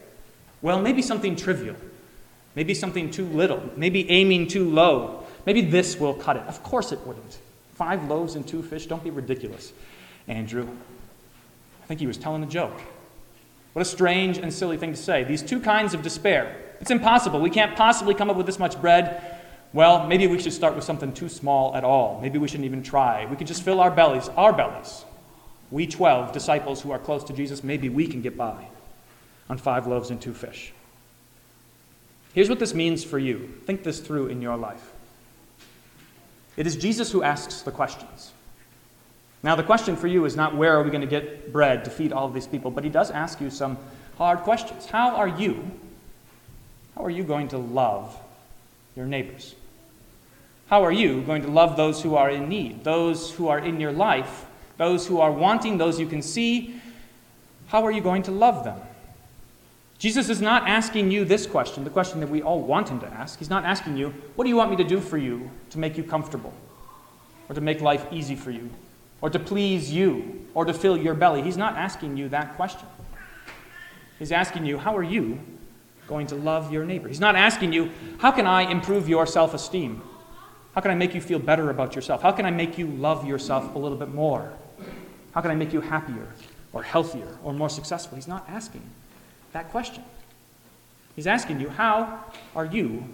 Well, 0.62 0.81
maybe 0.81 1.02
something 1.02 1.37
trivial. 1.37 1.76
Maybe 2.55 2.75
something 2.75 3.11
too 3.11 3.26
little. 3.26 3.62
Maybe 3.76 4.11
aiming 4.11 4.49
too 4.49 4.69
low. 4.69 5.25
Maybe 5.47 5.62
this 5.62 5.99
will 5.99 6.14
cut 6.14 6.37
it. 6.37 6.43
Of 6.43 6.62
course 6.62 6.93
it 6.93 7.00
wouldn't. 7.07 7.38
Five 7.75 8.09
loaves 8.09 8.35
and 8.35 8.47
two 8.47 8.62
fish. 8.62 8.87
Don't 8.87 9.02
be 9.02 9.11
ridiculous, 9.11 9.73
Andrew. 10.29 10.69
I 11.83 11.87
think 11.87 12.00
he 12.00 12.07
was 12.07 12.19
telling 12.19 12.43
a 12.43 12.47
joke. 12.47 12.79
What 13.73 13.83
a 13.83 13.85
strange 13.85 14.37
and 14.38 14.52
silly 14.52 14.76
thing 14.76 14.93
to 14.93 14.99
say. 14.99 15.25
These 15.25 15.43
two 15.43 15.61
kinds 15.61 15.95
of 15.95 16.02
despair. 16.02 16.57
It's 16.81 16.90
impossible. 16.90 17.40
We 17.40 17.50
can't 17.50 17.76
possibly 17.76 18.14
come 18.14 18.29
up 18.29 18.37
with 18.37 18.47
this 18.47 18.59
much 18.59 18.81
bread. 18.81 19.38
Well, 19.73 20.07
maybe 20.07 20.26
we 20.26 20.40
should 20.40 20.52
start 20.52 20.75
with 20.75 20.83
something 20.85 21.12
too 21.12 21.29
small 21.29 21.76
at 21.76 21.85
all. 21.85 22.19
Maybe 22.21 22.38
we 22.38 22.49
shouldn't 22.49 22.64
even 22.64 22.83
try. 22.83 23.26
We 23.26 23.37
could 23.37 23.47
just 23.47 23.62
fill 23.62 23.81
our 23.81 23.90
bellies, 23.90 24.29
our 24.31 24.52
bellies. 24.52 25.05
We 25.71 25.87
12 25.87 26.33
disciples 26.33 26.81
who 26.81 26.90
are 26.90 26.99
close 26.99 27.23
to 27.25 27.33
Jesus, 27.33 27.62
maybe 27.62 27.88
we 27.88 28.09
can 28.09 28.23
get 28.23 28.37
by 28.37 28.67
on 29.50 29.59
five 29.59 29.87
loaves 29.88 30.11
and 30.11 30.23
two 30.23 30.33
fish. 30.33 30.73
Here's 32.33 32.49
what 32.49 32.61
this 32.61 32.73
means 32.73 33.02
for 33.02 33.19
you. 33.19 33.52
Think 33.66 33.83
this 33.83 33.99
through 33.99 34.28
in 34.28 34.40
your 34.40 34.57
life. 34.57 34.92
It 36.57 36.66
is 36.66 36.76
Jesus 36.76 37.11
who 37.11 37.25
asks 37.25 37.62
the 37.62 37.73
questions. 37.73 38.33
Now, 39.42 39.57
the 39.57 39.64
question 39.64 39.97
for 39.97 40.07
you 40.07 40.25
is 40.25 40.37
not 40.37 40.54
where 40.54 40.78
are 40.78 40.83
we 40.83 40.90
going 40.90 41.00
to 41.00 41.07
get 41.07 41.52
bread 41.52 41.85
to 41.85 41.90
feed 41.90 42.12
all 42.12 42.26
of 42.26 42.35
these 42.35 42.47
people, 42.47 42.71
but 42.71 42.85
he 42.85 42.90
does 42.90 43.11
ask 43.11 43.40
you 43.40 43.50
some 43.50 43.76
hard 44.16 44.40
questions. 44.40 44.87
How 44.87 45.16
are 45.16 45.28
you? 45.28 45.69
How 46.95 47.04
are 47.04 47.11
you 47.11 47.25
going 47.25 47.49
to 47.49 47.59
love 47.59 48.16
your 48.95 49.07
neighbors? 49.07 49.57
How 50.69 50.85
are 50.85 50.92
you 50.92 51.23
going 51.23 51.42
to 51.42 51.49
love 51.49 51.76
those 51.76 52.00
who 52.00 52.14
are 52.14 52.30
in 52.30 52.49
need, 52.49 52.85
those 52.85 53.33
who 53.33 53.49
are 53.49 53.59
in 53.59 53.80
your 53.80 53.92
life, 53.92 54.47
those 54.76 55.09
who 55.09 55.21
are 55.21 55.33
wanting, 55.33 55.78
those 55.78 55.99
you 55.99 56.07
can 56.07 56.23
see? 56.23 56.80
How 57.66 57.85
are 57.85 57.90
you 57.90 58.00
going 58.00 58.23
to 58.25 58.30
love 58.30 58.62
them? 58.62 58.78
Jesus 60.00 60.30
is 60.30 60.40
not 60.40 60.66
asking 60.66 61.11
you 61.11 61.26
this 61.26 61.47
question, 61.47 61.85
the 61.85 61.90
question 61.90 62.21
that 62.21 62.30
we 62.30 62.40
all 62.40 62.62
want 62.62 62.88
him 62.88 63.00
to 63.00 63.07
ask. 63.07 63.38
He's 63.38 63.50
not 63.50 63.66
asking 63.66 63.99
you, 63.99 64.14
What 64.35 64.45
do 64.45 64.49
you 64.49 64.57
want 64.57 64.71
me 64.71 64.76
to 64.78 64.85
do 64.85 64.99
for 64.99 65.19
you 65.19 65.50
to 65.69 65.78
make 65.78 65.99
you 65.99 66.02
comfortable, 66.02 66.54
or 67.50 67.54
to 67.54 67.61
make 67.61 67.83
life 67.83 68.07
easy 68.11 68.35
for 68.35 68.50
you, 68.50 68.71
or 69.21 69.28
to 69.28 69.38
please 69.38 69.92
you, 69.92 70.47
or 70.54 70.64
to 70.64 70.73
fill 70.73 70.97
your 70.97 71.12
belly? 71.12 71.42
He's 71.42 71.59
not 71.59 71.76
asking 71.76 72.16
you 72.16 72.30
that 72.30 72.57
question. 72.57 72.88
He's 74.19 74.33
asking 74.33 74.64
you, 74.64 74.78
How 74.78 74.97
are 74.97 75.02
you 75.02 75.38
going 76.09 76.26
to 76.28 76.35
love 76.35 76.73
your 76.73 76.87
neighbor? 76.87 77.07
He's 77.07 77.21
not 77.21 77.37
asking 77.37 77.75
you, 77.75 77.90
How 78.21 78.30
can 78.30 78.47
I 78.47 78.62
improve 78.62 79.07
your 79.07 79.26
self 79.26 79.52
esteem? 79.52 80.00
How 80.75 80.80
can 80.80 80.92
I 80.92 80.95
make 80.95 81.14
you 81.14 81.21
feel 81.21 81.38
better 81.38 81.69
about 81.69 81.95
yourself? 81.95 82.23
How 82.23 82.33
can 82.33 82.47
I 82.47 82.50
make 82.50 82.78
you 82.78 82.87
love 82.87 83.26
yourself 83.26 83.75
a 83.75 83.78
little 83.78 83.99
bit 83.99 84.09
more? 84.09 84.50
How 85.33 85.42
can 85.42 85.50
I 85.50 85.54
make 85.54 85.75
you 85.75 85.83
happier 85.83 86.33
or 86.73 86.83
healthier 86.83 87.37
or 87.45 87.52
more 87.52 87.69
successful? 87.69 88.16
He's 88.16 88.28
not 88.28 88.49
asking 88.49 88.80
that 89.52 89.71
question. 89.71 90.02
He's 91.16 91.26
asking 91.26 91.61
you, 91.61 91.69
how 91.69 92.25
are 92.54 92.64
you 92.64 93.04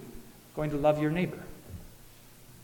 going 0.55 0.69
to 0.71 0.77
love 0.77 1.01
your 1.01 1.11
neighbor? 1.11 1.39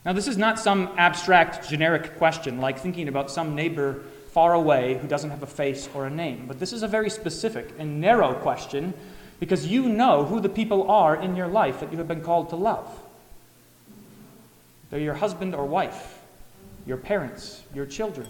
Now, 0.05 0.13
this 0.13 0.27
is 0.27 0.37
not 0.37 0.59
some 0.59 0.89
abstract, 0.97 1.69
generic 1.69 2.17
question 2.17 2.59
like 2.59 2.79
thinking 2.79 3.07
about 3.07 3.31
some 3.31 3.55
neighbor 3.55 4.03
far 4.31 4.53
away 4.53 4.97
who 4.97 5.07
doesn't 5.07 5.29
have 5.29 5.43
a 5.43 5.47
face 5.47 5.87
or 5.93 6.07
a 6.07 6.09
name, 6.09 6.45
but 6.47 6.59
this 6.59 6.73
is 6.73 6.83
a 6.83 6.87
very 6.87 7.09
specific 7.09 7.73
and 7.77 8.01
narrow 8.01 8.33
question 8.33 8.93
because 9.39 9.67
you 9.67 9.87
know 9.87 10.25
who 10.25 10.39
the 10.39 10.49
people 10.49 10.89
are 10.89 11.15
in 11.15 11.35
your 11.35 11.47
life 11.47 11.79
that 11.79 11.91
you 11.91 11.97
have 11.97 12.07
been 12.07 12.21
called 12.21 12.49
to 12.49 12.55
love. 12.55 12.89
They're 14.89 14.99
your 14.99 15.13
husband 15.13 15.55
or 15.55 15.65
wife, 15.65 16.19
your 16.85 16.97
parents, 16.97 17.61
your 17.73 17.85
children, 17.85 18.27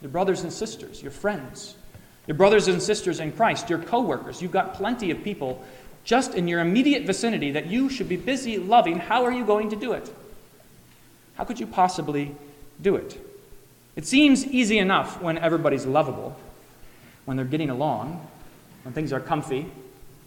your 0.00 0.10
brothers 0.10 0.42
and 0.42 0.52
sisters, 0.52 1.02
your 1.02 1.12
friends, 1.12 1.76
your 2.32 2.38
brothers 2.38 2.66
and 2.66 2.82
sisters 2.82 3.20
in 3.20 3.30
Christ, 3.32 3.68
your 3.68 3.78
coworkers. 3.78 4.40
You've 4.40 4.52
got 4.52 4.72
plenty 4.72 5.10
of 5.10 5.22
people 5.22 5.62
just 6.02 6.34
in 6.34 6.48
your 6.48 6.60
immediate 6.60 7.04
vicinity 7.04 7.50
that 7.50 7.66
you 7.66 7.90
should 7.90 8.08
be 8.08 8.16
busy 8.16 8.56
loving. 8.56 8.98
How 8.98 9.24
are 9.24 9.30
you 9.30 9.44
going 9.44 9.68
to 9.68 9.76
do 9.76 9.92
it? 9.92 10.10
How 11.36 11.44
could 11.44 11.60
you 11.60 11.66
possibly 11.66 12.34
do 12.80 12.96
it? 12.96 13.20
It 13.96 14.06
seems 14.06 14.46
easy 14.46 14.78
enough 14.78 15.20
when 15.20 15.36
everybody's 15.36 15.84
lovable, 15.84 16.34
when 17.26 17.36
they're 17.36 17.44
getting 17.44 17.68
along, 17.68 18.26
when 18.84 18.94
things 18.94 19.12
are 19.12 19.20
comfy, 19.20 19.66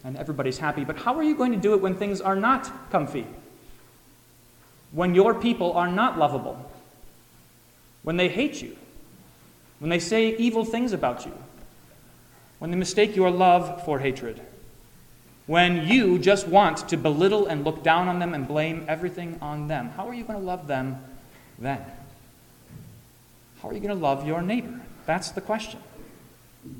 and 0.04 0.16
everybody's 0.16 0.58
happy. 0.58 0.84
But 0.84 0.98
how 0.98 1.16
are 1.16 1.24
you 1.24 1.34
going 1.34 1.50
to 1.50 1.58
do 1.58 1.74
it 1.74 1.80
when 1.80 1.96
things 1.96 2.20
are 2.20 2.36
not 2.36 2.70
comfy? 2.90 3.26
when 4.92 5.14
your 5.14 5.34
people 5.34 5.72
are 5.72 5.88
not 5.88 6.18
lovable, 6.18 6.70
when 8.02 8.16
they 8.16 8.28
hate 8.28 8.62
you, 8.62 8.76
when 9.78 9.90
they 9.90 9.98
say 9.98 10.34
evil 10.36 10.64
things 10.64 10.92
about 10.92 11.26
you, 11.26 11.32
when 12.58 12.70
they 12.70 12.76
mistake 12.76 13.14
your 13.14 13.30
love 13.30 13.84
for 13.84 13.98
hatred, 13.98 14.40
when 15.46 15.86
you 15.86 16.18
just 16.18 16.48
want 16.48 16.88
to 16.88 16.96
belittle 16.96 17.46
and 17.46 17.64
look 17.64 17.82
down 17.82 18.08
on 18.08 18.18
them 18.18 18.34
and 18.34 18.48
blame 18.48 18.84
everything 18.88 19.38
on 19.40 19.68
them. 19.68 19.90
How 19.90 20.08
are 20.08 20.14
you 20.14 20.24
going 20.24 20.38
to 20.38 20.44
love 20.44 20.66
them 20.66 20.98
then? 21.58 21.84
How 23.62 23.68
are 23.68 23.72
you 23.72 23.80
going 23.80 23.94
to 23.96 24.02
love 24.02 24.26
your 24.26 24.42
neighbor? 24.42 24.80
That's 25.06 25.30
the 25.30 25.40
question. 25.40 25.80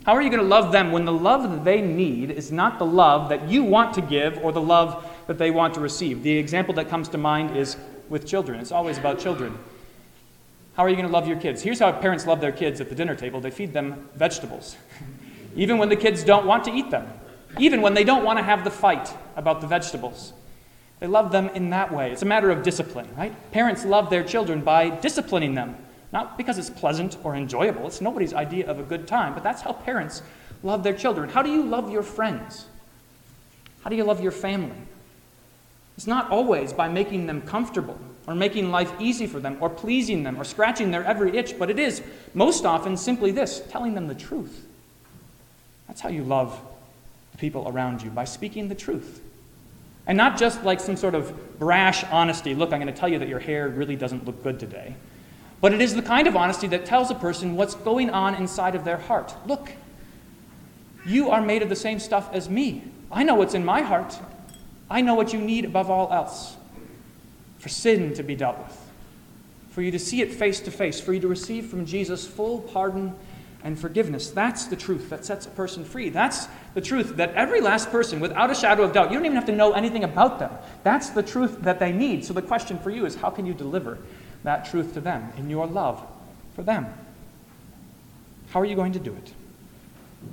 How 0.04 0.14
are 0.14 0.22
you 0.22 0.30
going 0.30 0.42
to 0.42 0.48
love 0.48 0.72
them 0.72 0.92
when 0.92 1.04
the 1.04 1.12
love 1.12 1.48
that 1.50 1.64
they 1.64 1.80
need 1.80 2.30
is 2.30 2.50
not 2.50 2.78
the 2.78 2.86
love 2.86 3.28
that 3.28 3.48
you 3.48 3.62
want 3.62 3.94
to 3.94 4.02
give 4.02 4.38
or 4.38 4.52
the 4.52 4.60
love 4.60 5.08
that 5.26 5.38
they 5.38 5.50
want 5.50 5.74
to 5.74 5.80
receive? 5.80 6.22
The 6.22 6.36
example 6.36 6.74
that 6.74 6.88
comes 6.88 7.08
to 7.10 7.18
mind 7.18 7.56
is 7.56 7.76
with 8.08 8.26
children. 8.26 8.60
It's 8.60 8.72
always 8.72 8.98
about 8.98 9.18
children. 9.18 9.56
How 10.74 10.84
are 10.84 10.88
you 10.88 10.96
going 10.96 11.08
to 11.08 11.12
love 11.12 11.26
your 11.26 11.38
kids? 11.38 11.62
Here's 11.62 11.78
how 11.78 11.90
parents 11.92 12.26
love 12.26 12.40
their 12.40 12.52
kids 12.52 12.80
at 12.80 12.88
the 12.88 12.94
dinner 12.94 13.14
table 13.14 13.40
they 13.40 13.50
feed 13.50 13.72
them 13.72 14.08
vegetables, 14.14 14.76
even 15.56 15.78
when 15.78 15.88
the 15.88 15.96
kids 15.96 16.22
don't 16.22 16.46
want 16.46 16.64
to 16.64 16.72
eat 16.72 16.90
them, 16.90 17.08
even 17.58 17.80
when 17.80 17.94
they 17.94 18.04
don't 18.04 18.24
want 18.24 18.38
to 18.38 18.42
have 18.42 18.62
the 18.62 18.70
fight 18.70 19.12
about 19.34 19.60
the 19.60 19.66
vegetables. 19.66 20.32
They 21.00 21.06
love 21.06 21.32
them 21.32 21.48
in 21.50 21.70
that 21.70 21.92
way. 21.92 22.12
It's 22.12 22.22
a 22.22 22.26
matter 22.26 22.50
of 22.50 22.62
discipline, 22.62 23.08
right? 23.16 23.34
Parents 23.52 23.84
love 23.84 24.10
their 24.10 24.22
children 24.22 24.60
by 24.60 24.90
disciplining 24.90 25.54
them, 25.54 25.76
not 26.12 26.38
because 26.38 26.58
it's 26.58 26.70
pleasant 26.70 27.18
or 27.24 27.34
enjoyable. 27.34 27.86
It's 27.86 28.00
nobody's 28.00 28.32
idea 28.32 28.66
of 28.66 28.78
a 28.78 28.82
good 28.82 29.06
time, 29.06 29.34
but 29.34 29.42
that's 29.42 29.62
how 29.62 29.72
parents 29.72 30.22
love 30.62 30.82
their 30.82 30.94
children. 30.94 31.28
How 31.28 31.42
do 31.42 31.50
you 31.50 31.62
love 31.62 31.90
your 31.90 32.02
friends? 32.02 32.66
How 33.82 33.90
do 33.90 33.96
you 33.96 34.04
love 34.04 34.22
your 34.22 34.32
family? 34.32 34.76
It's 35.96 36.06
not 36.06 36.30
always 36.30 36.72
by 36.72 36.88
making 36.88 37.26
them 37.26 37.40
comfortable 37.42 37.98
or 38.26 38.34
making 38.34 38.70
life 38.70 38.92
easy 38.98 39.26
for 39.26 39.40
them 39.40 39.56
or 39.60 39.70
pleasing 39.70 40.22
them 40.22 40.40
or 40.40 40.44
scratching 40.44 40.90
their 40.90 41.04
every 41.04 41.36
itch, 41.36 41.58
but 41.58 41.70
it 41.70 41.78
is 41.78 42.02
most 42.34 42.66
often 42.66 42.96
simply 42.96 43.30
this 43.30 43.62
telling 43.70 43.94
them 43.94 44.08
the 44.08 44.14
truth. 44.14 44.66
That's 45.86 46.00
how 46.00 46.08
you 46.08 46.24
love 46.24 46.58
the 47.32 47.38
people 47.38 47.68
around 47.68 48.02
you, 48.02 48.10
by 48.10 48.24
speaking 48.24 48.68
the 48.68 48.74
truth. 48.74 49.22
And 50.06 50.16
not 50.16 50.38
just 50.38 50.62
like 50.62 50.80
some 50.80 50.96
sort 50.96 51.14
of 51.14 51.58
brash 51.58 52.04
honesty 52.04 52.54
look, 52.54 52.72
I'm 52.72 52.80
going 52.80 52.92
to 52.92 52.98
tell 52.98 53.08
you 53.08 53.18
that 53.18 53.28
your 53.28 53.40
hair 53.40 53.68
really 53.68 53.96
doesn't 53.96 54.24
look 54.24 54.42
good 54.42 54.60
today. 54.60 54.94
But 55.60 55.72
it 55.72 55.80
is 55.80 55.94
the 55.94 56.02
kind 56.02 56.28
of 56.28 56.36
honesty 56.36 56.66
that 56.68 56.86
tells 56.86 57.10
a 57.10 57.14
person 57.14 57.56
what's 57.56 57.74
going 57.74 58.10
on 58.10 58.34
inside 58.34 58.74
of 58.74 58.84
their 58.84 58.98
heart. 58.98 59.34
Look, 59.46 59.72
you 61.06 61.30
are 61.30 61.40
made 61.40 61.62
of 61.62 61.68
the 61.68 61.76
same 61.76 61.98
stuff 61.98 62.32
as 62.32 62.48
me. 62.48 62.84
I 63.10 63.22
know 63.22 63.34
what's 63.34 63.54
in 63.54 63.64
my 63.64 63.80
heart. 63.82 64.18
I 64.90 65.00
know 65.00 65.14
what 65.14 65.32
you 65.32 65.40
need 65.40 65.64
above 65.64 65.90
all 65.90 66.12
else 66.12 66.56
for 67.58 67.68
sin 67.68 68.14
to 68.14 68.22
be 68.22 68.36
dealt 68.36 68.58
with, 68.58 68.90
for 69.70 69.82
you 69.82 69.90
to 69.90 69.98
see 69.98 70.20
it 70.20 70.32
face 70.32 70.60
to 70.60 70.70
face, 70.70 71.00
for 71.00 71.12
you 71.12 71.20
to 71.20 71.28
receive 71.28 71.66
from 71.66 71.86
Jesus 71.86 72.26
full 72.26 72.60
pardon 72.60 73.14
and 73.64 73.78
forgiveness. 73.78 74.30
That's 74.30 74.66
the 74.66 74.76
truth 74.76 75.10
that 75.10 75.24
sets 75.24 75.46
a 75.46 75.50
person 75.50 75.84
free. 75.84 76.08
That's 76.08 76.48
the 76.74 76.80
truth 76.80 77.16
that 77.16 77.34
every 77.34 77.60
last 77.60 77.90
person, 77.90 78.20
without 78.20 78.50
a 78.50 78.54
shadow 78.54 78.82
of 78.82 78.92
doubt, 78.92 79.10
you 79.10 79.16
don't 79.16 79.26
even 79.26 79.36
have 79.36 79.46
to 79.46 79.52
know 79.52 79.72
anything 79.72 80.04
about 80.04 80.38
them. 80.38 80.52
That's 80.82 81.10
the 81.10 81.22
truth 81.22 81.62
that 81.62 81.78
they 81.78 81.92
need. 81.92 82.24
So 82.24 82.32
the 82.32 82.42
question 82.42 82.78
for 82.78 82.90
you 82.90 83.06
is 83.06 83.16
how 83.16 83.30
can 83.30 83.46
you 83.46 83.54
deliver 83.54 83.98
that 84.44 84.66
truth 84.66 84.94
to 84.94 85.00
them 85.00 85.32
in 85.36 85.50
your 85.50 85.66
love 85.66 86.04
for 86.54 86.62
them? 86.62 86.86
How 88.50 88.60
are 88.60 88.66
you 88.66 88.76
going 88.76 88.92
to 88.92 89.00
do 89.00 89.12
it? 89.12 89.32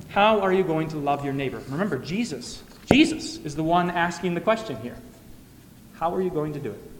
How 0.10 0.40
are 0.42 0.54
you 0.54 0.64
going 0.64 0.90
to 0.90 0.98
love 0.98 1.24
your 1.24 1.34
neighbor? 1.34 1.62
Remember, 1.70 1.98
Jesus 1.98 2.64
Jesus 2.94 3.38
is 3.38 3.56
the 3.56 3.64
one 3.64 3.90
asking 3.90 4.34
the 4.34 4.42
question 4.42 4.78
here. 4.82 4.96
How 5.96 6.14
are 6.14 6.22
you 6.22 6.30
going 6.30 6.54
to 6.54 6.60
do 6.60 6.72
it? 6.72 6.93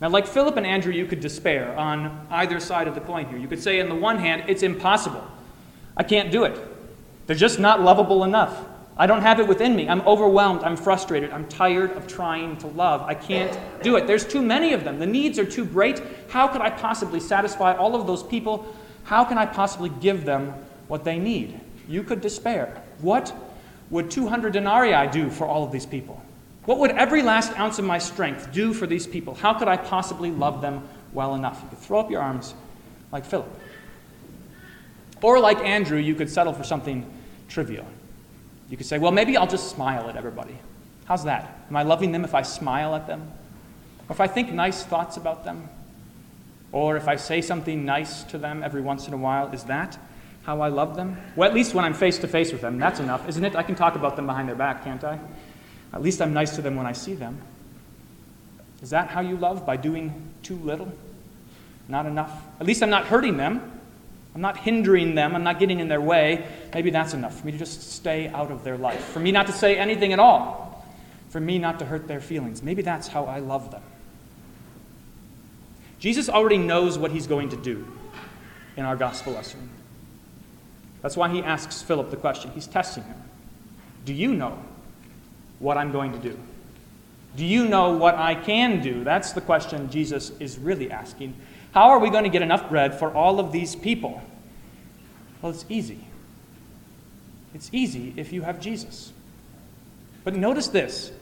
Now, 0.00 0.08
like 0.08 0.26
Philip 0.26 0.56
and 0.56 0.66
Andrew, 0.66 0.92
you 0.92 1.04
could 1.04 1.20
despair 1.20 1.76
on 1.76 2.26
either 2.30 2.58
side 2.58 2.88
of 2.88 2.94
the 2.94 3.02
coin 3.02 3.26
here. 3.26 3.36
You 3.36 3.48
could 3.48 3.62
say, 3.62 3.80
on 3.80 3.88
the 3.90 3.94
one 3.94 4.18
hand, 4.18 4.44
it's 4.48 4.62
impossible. 4.62 5.26
I 5.96 6.02
can't 6.02 6.30
do 6.30 6.44
it. 6.44 6.58
They're 7.26 7.36
just 7.36 7.58
not 7.60 7.82
lovable 7.82 8.24
enough. 8.24 8.64
I 8.96 9.06
don't 9.06 9.20
have 9.22 9.40
it 9.40 9.46
within 9.46 9.76
me. 9.76 9.88
I'm 9.88 10.00
overwhelmed. 10.02 10.62
I'm 10.62 10.76
frustrated. 10.76 11.30
I'm 11.30 11.46
tired 11.48 11.92
of 11.92 12.06
trying 12.06 12.56
to 12.58 12.66
love. 12.68 13.02
I 13.02 13.14
can't 13.14 13.58
do 13.82 13.96
it. 13.96 14.06
There's 14.06 14.26
too 14.26 14.42
many 14.42 14.72
of 14.72 14.84
them. 14.84 14.98
The 14.98 15.06
needs 15.06 15.38
are 15.38 15.44
too 15.44 15.64
great. 15.64 16.02
How 16.28 16.48
could 16.48 16.60
I 16.62 16.70
possibly 16.70 17.20
satisfy 17.20 17.74
all 17.74 17.94
of 17.94 18.06
those 18.06 18.22
people? 18.22 18.74
How 19.04 19.24
can 19.24 19.38
I 19.38 19.46
possibly 19.46 19.90
give 20.00 20.24
them 20.24 20.54
what 20.88 21.04
they 21.04 21.18
need? 21.18 21.60
You 21.88 22.02
could 22.02 22.20
despair. 22.20 22.82
What 23.00 23.34
would 23.90 24.10
200 24.10 24.52
denarii 24.52 25.10
do 25.10 25.30
for 25.30 25.46
all 25.46 25.64
of 25.64 25.72
these 25.72 25.86
people? 25.86 26.22
What 26.66 26.78
would 26.78 26.90
every 26.92 27.22
last 27.22 27.58
ounce 27.58 27.78
of 27.78 27.84
my 27.84 27.98
strength 27.98 28.52
do 28.52 28.72
for 28.74 28.86
these 28.86 29.06
people? 29.06 29.34
How 29.34 29.54
could 29.54 29.68
I 29.68 29.76
possibly 29.76 30.30
love 30.30 30.60
them 30.60 30.86
well 31.12 31.34
enough? 31.34 31.60
You 31.62 31.68
could 31.70 31.78
throw 31.78 32.00
up 32.00 32.10
your 32.10 32.20
arms 32.20 32.54
like 33.12 33.24
Philip. 33.24 33.48
Or 35.22 35.38
like 35.38 35.58
Andrew, 35.58 35.98
you 35.98 36.14
could 36.14 36.30
settle 36.30 36.52
for 36.52 36.64
something 36.64 37.10
trivial. 37.48 37.86
You 38.68 38.76
could 38.76 38.86
say, 38.86 38.98
well, 38.98 39.10
maybe 39.10 39.36
I'll 39.36 39.46
just 39.46 39.70
smile 39.70 40.08
at 40.08 40.16
everybody. 40.16 40.56
How's 41.06 41.24
that? 41.24 41.64
Am 41.68 41.76
I 41.76 41.82
loving 41.82 42.12
them 42.12 42.24
if 42.24 42.34
I 42.34 42.42
smile 42.42 42.94
at 42.94 43.06
them? 43.06 43.30
Or 44.08 44.12
if 44.12 44.20
I 44.20 44.26
think 44.26 44.52
nice 44.52 44.84
thoughts 44.84 45.16
about 45.16 45.44
them? 45.44 45.68
Or 46.72 46.96
if 46.96 47.08
I 47.08 47.16
say 47.16 47.40
something 47.40 47.84
nice 47.84 48.22
to 48.24 48.38
them 48.38 48.62
every 48.62 48.80
once 48.80 49.08
in 49.08 49.14
a 49.14 49.16
while? 49.16 49.48
Is 49.48 49.64
that 49.64 49.98
how 50.44 50.60
I 50.60 50.68
love 50.68 50.94
them? 50.94 51.16
Well, 51.36 51.48
at 51.48 51.54
least 51.54 51.74
when 51.74 51.84
I'm 51.84 51.94
face 51.94 52.18
to 52.18 52.28
face 52.28 52.52
with 52.52 52.60
them. 52.60 52.78
That's 52.78 53.00
enough, 53.00 53.28
isn't 53.28 53.44
it? 53.44 53.56
I 53.56 53.62
can 53.62 53.74
talk 53.74 53.96
about 53.96 54.16
them 54.16 54.26
behind 54.26 54.48
their 54.48 54.54
back, 54.54 54.84
can't 54.84 55.02
I? 55.02 55.18
At 55.92 56.02
least 56.02 56.22
I'm 56.22 56.32
nice 56.32 56.54
to 56.56 56.62
them 56.62 56.76
when 56.76 56.86
I 56.86 56.92
see 56.92 57.14
them. 57.14 57.38
Is 58.82 58.90
that 58.90 59.08
how 59.08 59.20
you 59.20 59.36
love? 59.36 59.66
By 59.66 59.76
doing 59.76 60.30
too 60.42 60.56
little? 60.56 60.90
Not 61.88 62.06
enough? 62.06 62.32
At 62.60 62.66
least 62.66 62.82
I'm 62.82 62.90
not 62.90 63.06
hurting 63.06 63.36
them. 63.36 63.80
I'm 64.34 64.40
not 64.40 64.56
hindering 64.56 65.16
them. 65.16 65.34
I'm 65.34 65.42
not 65.42 65.58
getting 65.58 65.80
in 65.80 65.88
their 65.88 66.00
way. 66.00 66.46
Maybe 66.72 66.90
that's 66.90 67.14
enough 67.14 67.40
for 67.40 67.46
me 67.46 67.52
to 67.52 67.58
just 67.58 67.92
stay 67.92 68.28
out 68.28 68.50
of 68.50 68.62
their 68.62 68.78
life. 68.78 69.04
For 69.06 69.18
me 69.18 69.32
not 69.32 69.46
to 69.48 69.52
say 69.52 69.76
anything 69.76 70.12
at 70.12 70.20
all. 70.20 70.86
For 71.30 71.40
me 71.40 71.58
not 71.58 71.80
to 71.80 71.84
hurt 71.84 72.06
their 72.06 72.20
feelings. 72.20 72.62
Maybe 72.62 72.82
that's 72.82 73.08
how 73.08 73.24
I 73.24 73.40
love 73.40 73.70
them. 73.72 73.82
Jesus 75.98 76.28
already 76.28 76.58
knows 76.58 76.96
what 76.96 77.10
he's 77.10 77.26
going 77.26 77.50
to 77.50 77.56
do 77.56 77.86
in 78.76 78.84
our 78.84 78.96
gospel 78.96 79.32
lesson. 79.32 79.68
That's 81.02 81.16
why 81.16 81.28
he 81.28 81.42
asks 81.42 81.82
Philip 81.82 82.10
the 82.10 82.16
question. 82.16 82.52
He's 82.52 82.66
testing 82.66 83.02
him. 83.02 83.22
Do 84.04 84.14
you 84.14 84.32
know 84.32 84.58
what 85.60 85.78
I'm 85.78 85.92
going 85.92 86.12
to 86.12 86.18
do? 86.18 86.36
Do 87.36 87.46
you 87.46 87.68
know 87.68 87.92
what 87.92 88.16
I 88.16 88.34
can 88.34 88.82
do? 88.82 89.04
That's 89.04 89.32
the 89.32 89.40
question 89.40 89.88
Jesus 89.88 90.32
is 90.40 90.58
really 90.58 90.90
asking. 90.90 91.34
How 91.72 91.90
are 91.90 92.00
we 92.00 92.10
going 92.10 92.24
to 92.24 92.30
get 92.30 92.42
enough 92.42 92.68
bread 92.68 92.98
for 92.98 93.14
all 93.14 93.38
of 93.38 93.52
these 93.52 93.76
people? 93.76 94.20
Well, 95.40 95.52
it's 95.52 95.64
easy. 95.68 96.04
It's 97.54 97.70
easy 97.72 98.12
if 98.16 98.32
you 98.32 98.42
have 98.42 98.60
Jesus. 98.60 99.12
But 100.24 100.34
notice 100.34 100.68
this 100.68 101.12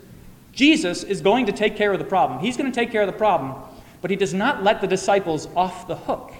Jesus 0.53 1.05
is 1.05 1.21
going 1.21 1.47
to 1.47 1.53
take 1.53 1.77
care 1.77 1.93
of 1.93 1.99
the 1.99 2.05
problem. 2.05 2.41
He's 2.41 2.57
going 2.57 2.71
to 2.71 2.75
take 2.75 2.91
care 2.91 3.03
of 3.03 3.07
the 3.07 3.13
problem, 3.13 3.63
but 4.01 4.11
he 4.11 4.17
does 4.17 4.35
not 4.35 4.63
let 4.65 4.81
the 4.81 4.87
disciples 4.87 5.47
off 5.55 5.87
the 5.87 5.97
hook. 5.97 6.33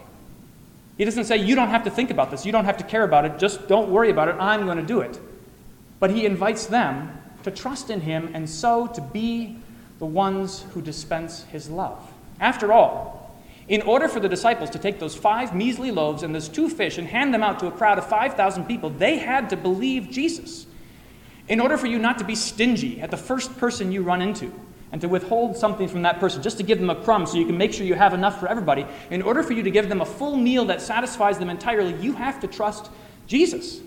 He 0.97 1.05
doesn't 1.05 1.25
say, 1.25 1.37
You 1.37 1.55
don't 1.55 1.69
have 1.69 1.85
to 1.85 1.91
think 1.91 2.11
about 2.11 2.31
this. 2.31 2.45
You 2.45 2.53
don't 2.53 2.65
have 2.65 2.79
to 2.79 2.85
care 2.85 3.05
about 3.05 3.25
it. 3.25 3.39
Just 3.39 3.69
don't 3.69 3.91
worry 3.91 4.11
about 4.11 4.29
it. 4.29 4.37
I'm 4.41 4.65
going 4.65 4.79
to 4.79 4.83
do 4.83 5.01
it. 5.01 5.21
But 6.01 6.11
he 6.11 6.27
invites 6.27 6.67
them 6.67 7.17
to 7.49 7.57
trust 7.57 7.91
in 7.91 8.01
him 8.01 8.31
and 8.35 8.49
so 8.49 8.87
to 8.87 9.01
be 9.01 9.57
the 9.99 10.07
ones 10.07 10.65
who 10.75 10.83
dispense 10.83 11.45
his 11.45 11.69
love. 11.69 11.99
After 12.41 12.73
all, 12.73 13.19
in 13.69 13.83
order 13.83 14.09
for 14.09 14.21
the 14.21 14.29
disciples 14.29 14.71
to 14.71 14.79
take 14.79 14.99
those 14.99 15.15
five 15.15 15.55
measly 15.55 15.91
loaves 15.91 16.23
and 16.23 16.35
those 16.35 16.49
two 16.49 16.69
fish 16.69 16.99
and 16.99 17.07
hand 17.07 17.35
them 17.35 17.43
out 17.43 17.59
to 17.61 17.67
a 17.67 17.71
crowd 17.71 17.99
of 17.99 18.09
5,000 18.09 18.65
people, 18.65 18.91
they 18.91 19.19
had 19.19 19.51
to 19.51 19.57
believe 19.57 20.11
Jesus. 20.11 20.67
In 21.49 21.61
order 21.61 21.77
for 21.77 21.87
you 21.87 21.99
not 21.99 22.19
to 22.19 22.25
be 22.25 22.35
stingy 22.35 23.01
at 23.01 23.11
the 23.11 23.17
first 23.17 23.57
person 23.59 23.93
you 23.93 24.03
run 24.03 24.23
into 24.23 24.53
and 24.93 25.01
to 25.01 25.09
withhold 25.09 25.57
something 25.57 25.89
from 25.89 26.03
that 26.03 26.19
person, 26.19 26.43
just 26.43 26.57
to 26.59 26.63
give 26.63 26.79
them 26.79 26.89
a 26.89 27.03
crumb 27.03 27.27
so 27.27 27.37
you 27.37 27.45
can 27.45 27.59
make 27.59 27.75
sure 27.75 27.85
you 27.85 27.95
have 27.95 28.15
enough 28.15 28.41
for 28.41 28.49
everybody, 28.49 28.87
in 29.11 29.21
order 29.21 29.43
for 29.43 29.53
you 29.53 29.63
to 29.63 29.71
give 29.71 29.89
them 29.89 30.01
a 30.01 30.07
full 30.07 30.37
meal 30.37 30.65
that 30.67 30.81
satisfies 30.81 31.39
them 31.39 31.51
entirely, 31.51 31.95
you 32.03 32.15
have 32.15 32.41
to 32.41 32.47
trust 32.47 32.91
Jesus. 33.27 33.81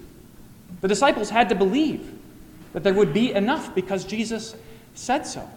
The 0.82 0.88
disciples 0.88 1.30
had 1.30 1.50
to 1.50 1.56
believe 1.56 2.21
that 2.74 2.84
there 2.84 2.94
would 2.94 3.14
be 3.14 3.34
enough 3.34 3.74
because 3.76 4.04
Jesus 4.06 4.56
said 4.96 5.26
so. 5.26 5.50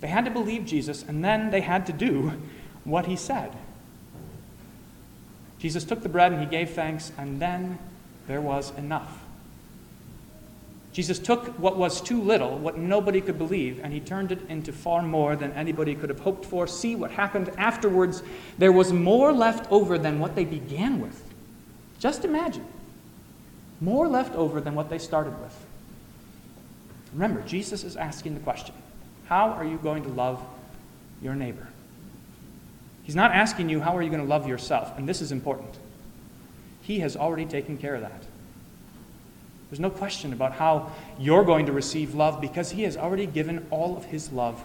They 0.00 0.08
had 0.08 0.24
to 0.24 0.30
believe 0.30 0.64
Jesus, 0.66 1.04
and 1.06 1.24
then 1.24 1.50
they 1.50 1.60
had 1.60 1.86
to 1.86 1.92
do 1.92 2.32
what 2.84 3.06
he 3.06 3.16
said. 3.16 3.52
Jesus 5.58 5.84
took 5.84 6.02
the 6.02 6.08
bread 6.08 6.32
and 6.32 6.40
he 6.40 6.46
gave 6.46 6.70
thanks, 6.70 7.12
and 7.16 7.40
then 7.40 7.78
there 8.26 8.40
was 8.40 8.76
enough. 8.76 9.22
Jesus 10.92 11.18
took 11.18 11.58
what 11.58 11.76
was 11.76 12.00
too 12.00 12.20
little, 12.20 12.58
what 12.58 12.76
nobody 12.76 13.20
could 13.20 13.38
believe, 13.38 13.80
and 13.82 13.92
he 13.92 14.00
turned 14.00 14.30
it 14.30 14.40
into 14.48 14.72
far 14.72 15.02
more 15.02 15.36
than 15.36 15.52
anybody 15.52 15.94
could 15.94 16.10
have 16.10 16.20
hoped 16.20 16.44
for. 16.44 16.66
See 16.66 16.94
what 16.96 17.12
happened 17.12 17.50
afterwards. 17.56 18.22
There 18.58 18.72
was 18.72 18.92
more 18.92 19.32
left 19.32 19.70
over 19.72 19.96
than 19.96 20.18
what 20.18 20.34
they 20.34 20.44
began 20.44 21.00
with. 21.00 21.22
Just 21.98 22.24
imagine. 22.24 22.66
More 23.82 24.06
left 24.06 24.36
over 24.36 24.60
than 24.60 24.76
what 24.76 24.88
they 24.88 24.98
started 24.98 25.38
with. 25.40 25.66
Remember, 27.12 27.42
Jesus 27.42 27.82
is 27.82 27.96
asking 27.96 28.34
the 28.34 28.40
question 28.40 28.74
how 29.26 29.50
are 29.50 29.64
you 29.64 29.76
going 29.78 30.04
to 30.04 30.08
love 30.08 30.40
your 31.20 31.34
neighbor? 31.34 31.66
He's 33.02 33.16
not 33.16 33.32
asking 33.32 33.68
you, 33.68 33.80
how 33.80 33.96
are 33.96 34.02
you 34.02 34.10
going 34.10 34.22
to 34.22 34.28
love 34.28 34.46
yourself? 34.46 34.96
And 34.96 35.08
this 35.08 35.20
is 35.20 35.32
important. 35.32 35.74
He 36.82 37.00
has 37.00 37.16
already 37.16 37.44
taken 37.44 37.76
care 37.76 37.96
of 37.96 38.02
that. 38.02 38.22
There's 39.68 39.80
no 39.80 39.90
question 39.90 40.32
about 40.32 40.52
how 40.52 40.92
you're 41.18 41.44
going 41.44 41.66
to 41.66 41.72
receive 41.72 42.14
love 42.14 42.40
because 42.40 42.70
He 42.70 42.82
has 42.82 42.96
already 42.96 43.26
given 43.26 43.66
all 43.70 43.96
of 43.96 44.04
His 44.04 44.30
love 44.30 44.62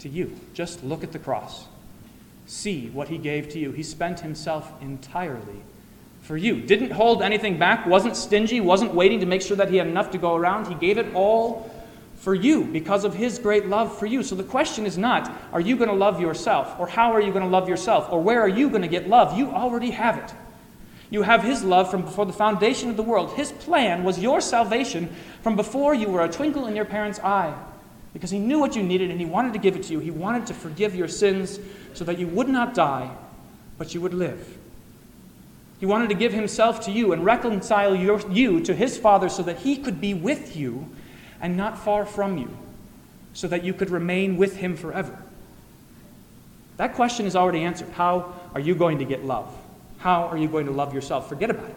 to 0.00 0.10
you. 0.10 0.38
Just 0.52 0.84
look 0.84 1.02
at 1.02 1.12
the 1.12 1.18
cross. 1.18 1.66
See 2.46 2.90
what 2.90 3.08
He 3.08 3.16
gave 3.16 3.48
to 3.50 3.58
you. 3.58 3.72
He 3.72 3.82
spent 3.82 4.20
Himself 4.20 4.70
entirely 4.82 5.62
for 6.22 6.36
you. 6.36 6.60
Didn't 6.60 6.90
hold 6.90 7.22
anything 7.22 7.58
back, 7.58 7.86
wasn't 7.86 8.16
stingy, 8.16 8.60
wasn't 8.60 8.94
waiting 8.94 9.20
to 9.20 9.26
make 9.26 9.42
sure 9.42 9.56
that 9.56 9.70
He 9.70 9.76
had 9.76 9.86
enough 9.86 10.10
to 10.12 10.18
go 10.18 10.34
around. 10.34 10.66
He 10.66 10.74
gave 10.74 10.98
it 10.98 11.14
all 11.14 11.70
for 12.22 12.36
you 12.36 12.62
because 12.64 13.02
of 13.02 13.14
his 13.14 13.40
great 13.40 13.66
love 13.66 13.98
for 13.98 14.06
you. 14.06 14.22
So 14.22 14.36
the 14.36 14.44
question 14.44 14.86
is 14.86 14.96
not, 14.96 15.30
are 15.52 15.60
you 15.60 15.76
going 15.76 15.90
to 15.90 15.96
love 15.96 16.20
yourself? 16.20 16.78
Or 16.78 16.86
how 16.86 17.10
are 17.10 17.20
you 17.20 17.32
going 17.32 17.42
to 17.42 17.50
love 17.50 17.68
yourself? 17.68 18.12
Or 18.12 18.22
where 18.22 18.40
are 18.40 18.48
you 18.48 18.70
going 18.70 18.82
to 18.82 18.88
get 18.88 19.08
love? 19.08 19.36
You 19.36 19.50
already 19.50 19.90
have 19.90 20.18
it. 20.18 20.32
You 21.10 21.22
have 21.22 21.42
his 21.42 21.64
love 21.64 21.90
from 21.90 22.02
before 22.02 22.24
the 22.24 22.32
foundation 22.32 22.90
of 22.90 22.96
the 22.96 23.02
world. 23.02 23.32
His 23.32 23.50
plan 23.50 24.04
was 24.04 24.20
your 24.20 24.40
salvation 24.40 25.12
from 25.42 25.56
before 25.56 25.94
you 25.94 26.08
were 26.08 26.24
a 26.24 26.28
twinkle 26.28 26.68
in 26.68 26.76
your 26.76 26.84
parents' 26.84 27.18
eye. 27.18 27.52
Because 28.12 28.30
he 28.30 28.38
knew 28.38 28.60
what 28.60 28.76
you 28.76 28.84
needed 28.84 29.10
and 29.10 29.18
he 29.18 29.26
wanted 29.26 29.52
to 29.54 29.58
give 29.58 29.74
it 29.74 29.82
to 29.84 29.92
you. 29.92 29.98
He 29.98 30.12
wanted 30.12 30.46
to 30.46 30.54
forgive 30.54 30.94
your 30.94 31.08
sins 31.08 31.58
so 31.92 32.04
that 32.04 32.20
you 32.20 32.28
would 32.28 32.48
not 32.48 32.72
die, 32.72 33.10
but 33.78 33.94
you 33.94 34.00
would 34.00 34.14
live. 34.14 34.58
He 35.82 35.86
wanted 35.86 36.10
to 36.10 36.14
give 36.14 36.32
himself 36.32 36.82
to 36.82 36.92
you 36.92 37.12
and 37.12 37.24
reconcile 37.24 37.92
your, 37.92 38.20
you 38.30 38.60
to 38.60 38.72
his 38.72 38.96
Father 38.96 39.28
so 39.28 39.42
that 39.42 39.56
he 39.56 39.76
could 39.76 40.00
be 40.00 40.14
with 40.14 40.56
you 40.56 40.88
and 41.40 41.56
not 41.56 41.76
far 41.76 42.06
from 42.06 42.38
you, 42.38 42.56
so 43.32 43.48
that 43.48 43.64
you 43.64 43.74
could 43.74 43.90
remain 43.90 44.36
with 44.36 44.54
him 44.54 44.76
forever? 44.76 45.20
That 46.76 46.94
question 46.94 47.26
is 47.26 47.34
already 47.34 47.64
answered. 47.64 47.88
How 47.88 48.32
are 48.54 48.60
you 48.60 48.76
going 48.76 48.98
to 48.98 49.04
get 49.04 49.24
love? 49.24 49.52
How 49.98 50.28
are 50.28 50.38
you 50.38 50.46
going 50.46 50.66
to 50.66 50.72
love 50.72 50.94
yourself? 50.94 51.28
Forget 51.28 51.50
about 51.50 51.70
it. 51.70 51.76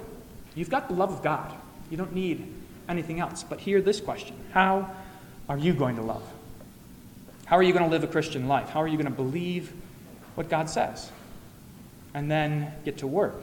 You've 0.54 0.70
got 0.70 0.88
the 0.88 0.94
love 0.94 1.12
of 1.12 1.24
God. 1.24 1.52
You 1.89 1.98
don't 1.98 2.13
need 2.13 2.54
anything 2.88 3.20
else. 3.20 3.41
But 3.41 3.60
hear 3.60 3.82
this 3.82 4.00
question 4.00 4.36
How 4.52 4.96
are 5.50 5.58
you 5.58 5.74
going 5.74 5.96
to 5.96 6.04
love? 6.04 6.22
How 7.48 7.58
are 7.58 7.63
you 7.63 7.74
going 7.74 7.86
to 7.86 7.89
live 7.89 8.04
a 8.04 8.08
Christian 8.08 8.48
life? 8.48 8.70
How 8.70 8.84
are 8.84 8.88
you 8.88 8.98
going 8.98 9.10
to 9.10 9.12
believe 9.12 9.74
what 10.36 10.48
God 10.48 10.70
says? 10.70 11.12
And 12.13 12.30
then 12.30 12.72
get 12.86 13.00
to 13.00 13.08
work 13.08 13.41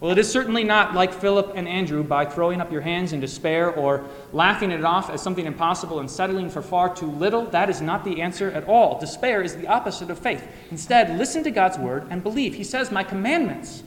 well, 0.00 0.10
it 0.10 0.18
is 0.18 0.30
certainly 0.30 0.64
not 0.64 0.94
like 0.94 1.14
Philip 1.14 1.52
and 1.54 1.68
Andrew 1.68 2.02
by 2.02 2.26
throwing 2.26 2.60
up 2.60 2.70
your 2.70 2.80
hands 2.80 3.12
in 3.12 3.20
despair 3.20 3.70
or 3.72 4.04
laughing 4.32 4.70
it 4.70 4.84
off 4.84 5.08
as 5.08 5.22
something 5.22 5.46
impossible 5.46 6.00
and 6.00 6.10
settling 6.10 6.50
for 6.50 6.62
far 6.62 6.94
too 6.94 7.10
little. 7.10 7.46
That 7.46 7.70
is 7.70 7.80
not 7.80 8.04
the 8.04 8.20
answer 8.20 8.50
at 8.50 8.66
all. 8.66 8.98
Despair 8.98 9.40
is 9.42 9.56
the 9.56 9.68
opposite 9.68 10.10
of 10.10 10.18
faith. 10.18 10.46
Instead, 10.70 11.16
listen 11.16 11.44
to 11.44 11.50
God's 11.50 11.78
word 11.78 12.06
and 12.10 12.22
believe. 12.22 12.54
He 12.54 12.64
says, 12.64 12.90
My 12.90 13.04
commandments, 13.04 13.82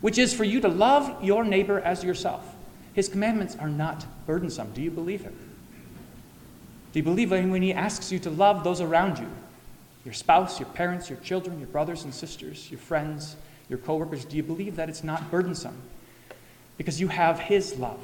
which 0.00 0.18
is 0.18 0.32
for 0.32 0.44
you 0.44 0.60
to 0.60 0.68
love 0.68 1.22
your 1.22 1.44
neighbor 1.44 1.80
as 1.80 2.04
yourself. 2.04 2.54
His 2.94 3.08
commandments 3.08 3.56
are 3.56 3.68
not 3.68 4.06
burdensome. 4.26 4.72
Do 4.72 4.80
you 4.80 4.90
believe 4.90 5.22
him? 5.22 5.36
Do 6.92 6.98
you 6.98 7.02
believe 7.04 7.32
him 7.32 7.50
when 7.50 7.62
he 7.62 7.72
asks 7.72 8.10
you 8.10 8.18
to 8.20 8.30
love 8.30 8.64
those 8.64 8.80
around 8.80 9.18
you? 9.18 9.28
Your 10.04 10.14
spouse, 10.14 10.58
your 10.58 10.68
parents, 10.70 11.10
your 11.10 11.18
children, 11.18 11.58
your 11.58 11.68
brothers 11.68 12.04
and 12.04 12.14
sisters, 12.14 12.70
your 12.70 12.80
friends, 12.80 13.36
your 13.70 13.78
coworkers, 13.78 14.24
do 14.24 14.36
you 14.36 14.42
believe 14.42 14.76
that 14.76 14.88
it's 14.88 15.04
not 15.04 15.30
burdensome? 15.30 15.80
Because 16.76 17.00
you 17.00 17.08
have 17.08 17.38
His 17.38 17.78
love. 17.78 18.00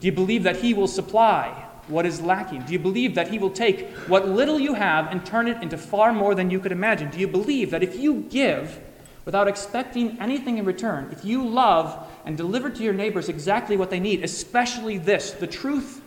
Do 0.00 0.06
you 0.06 0.12
believe 0.12 0.44
that 0.44 0.56
He 0.56 0.72
will 0.72 0.86
supply 0.86 1.48
what 1.88 2.06
is 2.06 2.20
lacking? 2.20 2.62
Do 2.62 2.72
you 2.72 2.78
believe 2.78 3.16
that 3.16 3.28
He 3.28 3.38
will 3.38 3.50
take 3.50 3.90
what 4.06 4.28
little 4.28 4.60
you 4.60 4.74
have 4.74 5.08
and 5.08 5.26
turn 5.26 5.48
it 5.48 5.60
into 5.60 5.76
far 5.76 6.12
more 6.12 6.36
than 6.36 6.50
you 6.50 6.60
could 6.60 6.72
imagine? 6.72 7.10
Do 7.10 7.18
you 7.18 7.26
believe 7.26 7.72
that 7.72 7.82
if 7.82 7.96
you 7.96 8.20
give 8.30 8.80
without 9.24 9.48
expecting 9.48 10.16
anything 10.20 10.58
in 10.58 10.64
return, 10.64 11.08
if 11.10 11.24
you 11.24 11.44
love 11.44 12.08
and 12.24 12.36
deliver 12.36 12.70
to 12.70 12.82
your 12.84 12.94
neighbors 12.94 13.28
exactly 13.28 13.76
what 13.76 13.90
they 13.90 14.00
need, 14.00 14.22
especially 14.22 14.98
this, 14.98 15.32
the 15.32 15.46
truth 15.48 16.00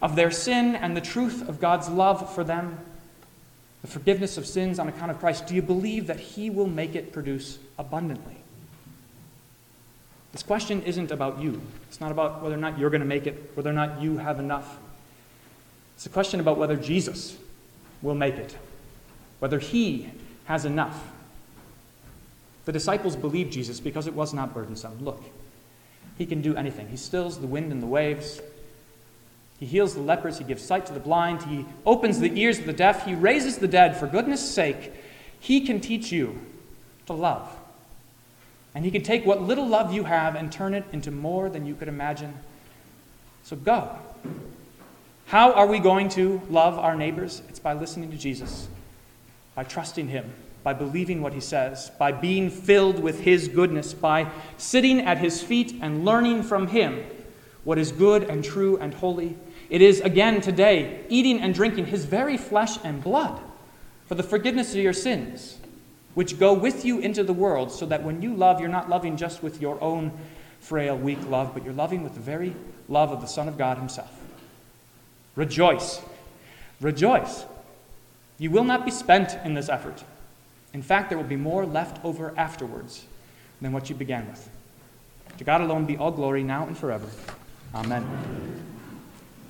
of 0.00 0.16
their 0.16 0.30
sin 0.30 0.74
and 0.76 0.96
the 0.96 1.00
truth 1.02 1.46
of 1.46 1.60
God's 1.60 1.90
love 1.90 2.34
for 2.34 2.42
them, 2.42 2.78
the 3.84 3.90
forgiveness 3.90 4.38
of 4.38 4.46
sins 4.46 4.78
on 4.78 4.88
account 4.88 5.10
of 5.10 5.20
Christ, 5.20 5.46
do 5.46 5.54
you 5.54 5.60
believe 5.60 6.06
that 6.06 6.18
He 6.18 6.48
will 6.48 6.66
make 6.66 6.94
it 6.94 7.12
produce 7.12 7.58
abundantly? 7.78 8.36
This 10.32 10.42
question 10.42 10.80
isn't 10.84 11.10
about 11.10 11.38
you. 11.38 11.60
It's 11.90 12.00
not 12.00 12.10
about 12.10 12.42
whether 12.42 12.54
or 12.54 12.58
not 12.58 12.78
you're 12.78 12.88
going 12.88 13.02
to 13.02 13.06
make 13.06 13.26
it, 13.26 13.50
whether 13.52 13.68
or 13.68 13.74
not 13.74 14.00
you 14.00 14.16
have 14.16 14.38
enough. 14.38 14.78
It's 15.96 16.06
a 16.06 16.08
question 16.08 16.40
about 16.40 16.56
whether 16.56 16.76
Jesus 16.76 17.36
will 18.00 18.14
make 18.14 18.36
it, 18.36 18.56
whether 19.40 19.58
He 19.58 20.08
has 20.46 20.64
enough. 20.64 21.12
The 22.64 22.72
disciples 22.72 23.16
believed 23.16 23.52
Jesus 23.52 23.80
because 23.80 24.06
it 24.06 24.14
was 24.14 24.32
not 24.32 24.54
burdensome. 24.54 25.04
Look, 25.04 25.22
He 26.16 26.24
can 26.24 26.40
do 26.40 26.56
anything. 26.56 26.88
He 26.88 26.96
stills 26.96 27.38
the 27.38 27.46
wind 27.46 27.70
and 27.70 27.82
the 27.82 27.86
waves. 27.86 28.40
He 29.60 29.66
heals 29.66 29.94
the 29.94 30.00
lepers, 30.00 30.38
he 30.38 30.44
gives 30.44 30.62
sight 30.62 30.86
to 30.86 30.92
the 30.92 31.00
blind, 31.00 31.42
he 31.44 31.64
opens 31.86 32.18
the 32.18 32.38
ears 32.40 32.58
of 32.58 32.66
the 32.66 32.72
deaf, 32.72 33.04
he 33.06 33.14
raises 33.14 33.58
the 33.58 33.68
dead. 33.68 33.96
For 33.96 34.06
goodness 34.06 34.46
sake, 34.46 34.92
he 35.38 35.60
can 35.60 35.80
teach 35.80 36.10
you 36.10 36.40
to 37.06 37.12
love. 37.12 37.48
And 38.74 38.84
he 38.84 38.90
can 38.90 39.02
take 39.02 39.24
what 39.24 39.42
little 39.42 39.66
love 39.66 39.92
you 39.92 40.04
have 40.04 40.34
and 40.34 40.50
turn 40.50 40.74
it 40.74 40.84
into 40.92 41.10
more 41.10 41.48
than 41.48 41.64
you 41.64 41.74
could 41.74 41.86
imagine. 41.86 42.34
So 43.44 43.56
go. 43.56 43.90
How 45.26 45.52
are 45.52 45.66
we 45.66 45.78
going 45.78 46.08
to 46.10 46.40
love 46.50 46.78
our 46.78 46.96
neighbors? 46.96 47.42
It's 47.48 47.60
by 47.60 47.72
listening 47.74 48.10
to 48.10 48.16
Jesus, 48.16 48.68
by 49.54 49.64
trusting 49.64 50.08
him, 50.08 50.32
by 50.62 50.72
believing 50.72 51.22
what 51.22 51.32
he 51.32 51.40
says, 51.40 51.90
by 51.98 52.10
being 52.10 52.50
filled 52.50 52.98
with 52.98 53.20
his 53.20 53.48
goodness, 53.48 53.94
by 53.94 54.28
sitting 54.58 55.00
at 55.00 55.18
his 55.18 55.42
feet 55.42 55.76
and 55.80 56.04
learning 56.04 56.42
from 56.42 56.66
him 56.66 57.04
what 57.64 57.78
is 57.78 57.92
good 57.92 58.24
and 58.24 58.44
true 58.44 58.76
and 58.78 58.92
holy. 58.94 59.36
It 59.70 59.82
is 59.82 60.00
again 60.00 60.40
today 60.40 61.04
eating 61.08 61.40
and 61.40 61.54
drinking 61.54 61.86
his 61.86 62.04
very 62.04 62.36
flesh 62.36 62.78
and 62.84 63.02
blood 63.02 63.40
for 64.06 64.14
the 64.14 64.22
forgiveness 64.22 64.70
of 64.74 64.80
your 64.80 64.92
sins, 64.92 65.58
which 66.14 66.38
go 66.38 66.52
with 66.52 66.84
you 66.84 66.98
into 66.98 67.24
the 67.24 67.32
world, 67.32 67.72
so 67.72 67.86
that 67.86 68.02
when 68.02 68.22
you 68.22 68.34
love, 68.34 68.60
you're 68.60 68.68
not 68.68 68.88
loving 68.88 69.16
just 69.16 69.42
with 69.42 69.60
your 69.60 69.80
own 69.82 70.12
frail, 70.60 70.96
weak 70.96 71.24
love, 71.28 71.52
but 71.54 71.64
you're 71.64 71.74
loving 71.74 72.02
with 72.02 72.14
the 72.14 72.20
very 72.20 72.54
love 72.88 73.10
of 73.10 73.20
the 73.20 73.26
Son 73.26 73.48
of 73.48 73.58
God 73.58 73.78
Himself. 73.78 74.10
Rejoice 75.36 76.00
rejoice. 76.80 77.44
You 78.38 78.50
will 78.50 78.64
not 78.64 78.84
be 78.84 78.90
spent 78.90 79.36
in 79.44 79.54
this 79.54 79.68
effort. 79.68 80.04
In 80.72 80.82
fact, 80.82 81.08
there 81.08 81.18
will 81.18 81.24
be 81.24 81.36
more 81.36 81.64
left 81.64 82.04
over 82.04 82.34
afterwards 82.36 83.06
than 83.60 83.72
what 83.72 83.88
you 83.88 83.94
began 83.94 84.28
with. 84.28 84.48
To 85.38 85.44
God 85.44 85.60
alone 85.60 85.86
be 85.86 85.96
all 85.96 86.10
glory 86.10 86.42
now 86.42 86.66
and 86.66 86.76
forever. 86.76 87.06
Amen. 87.74 88.73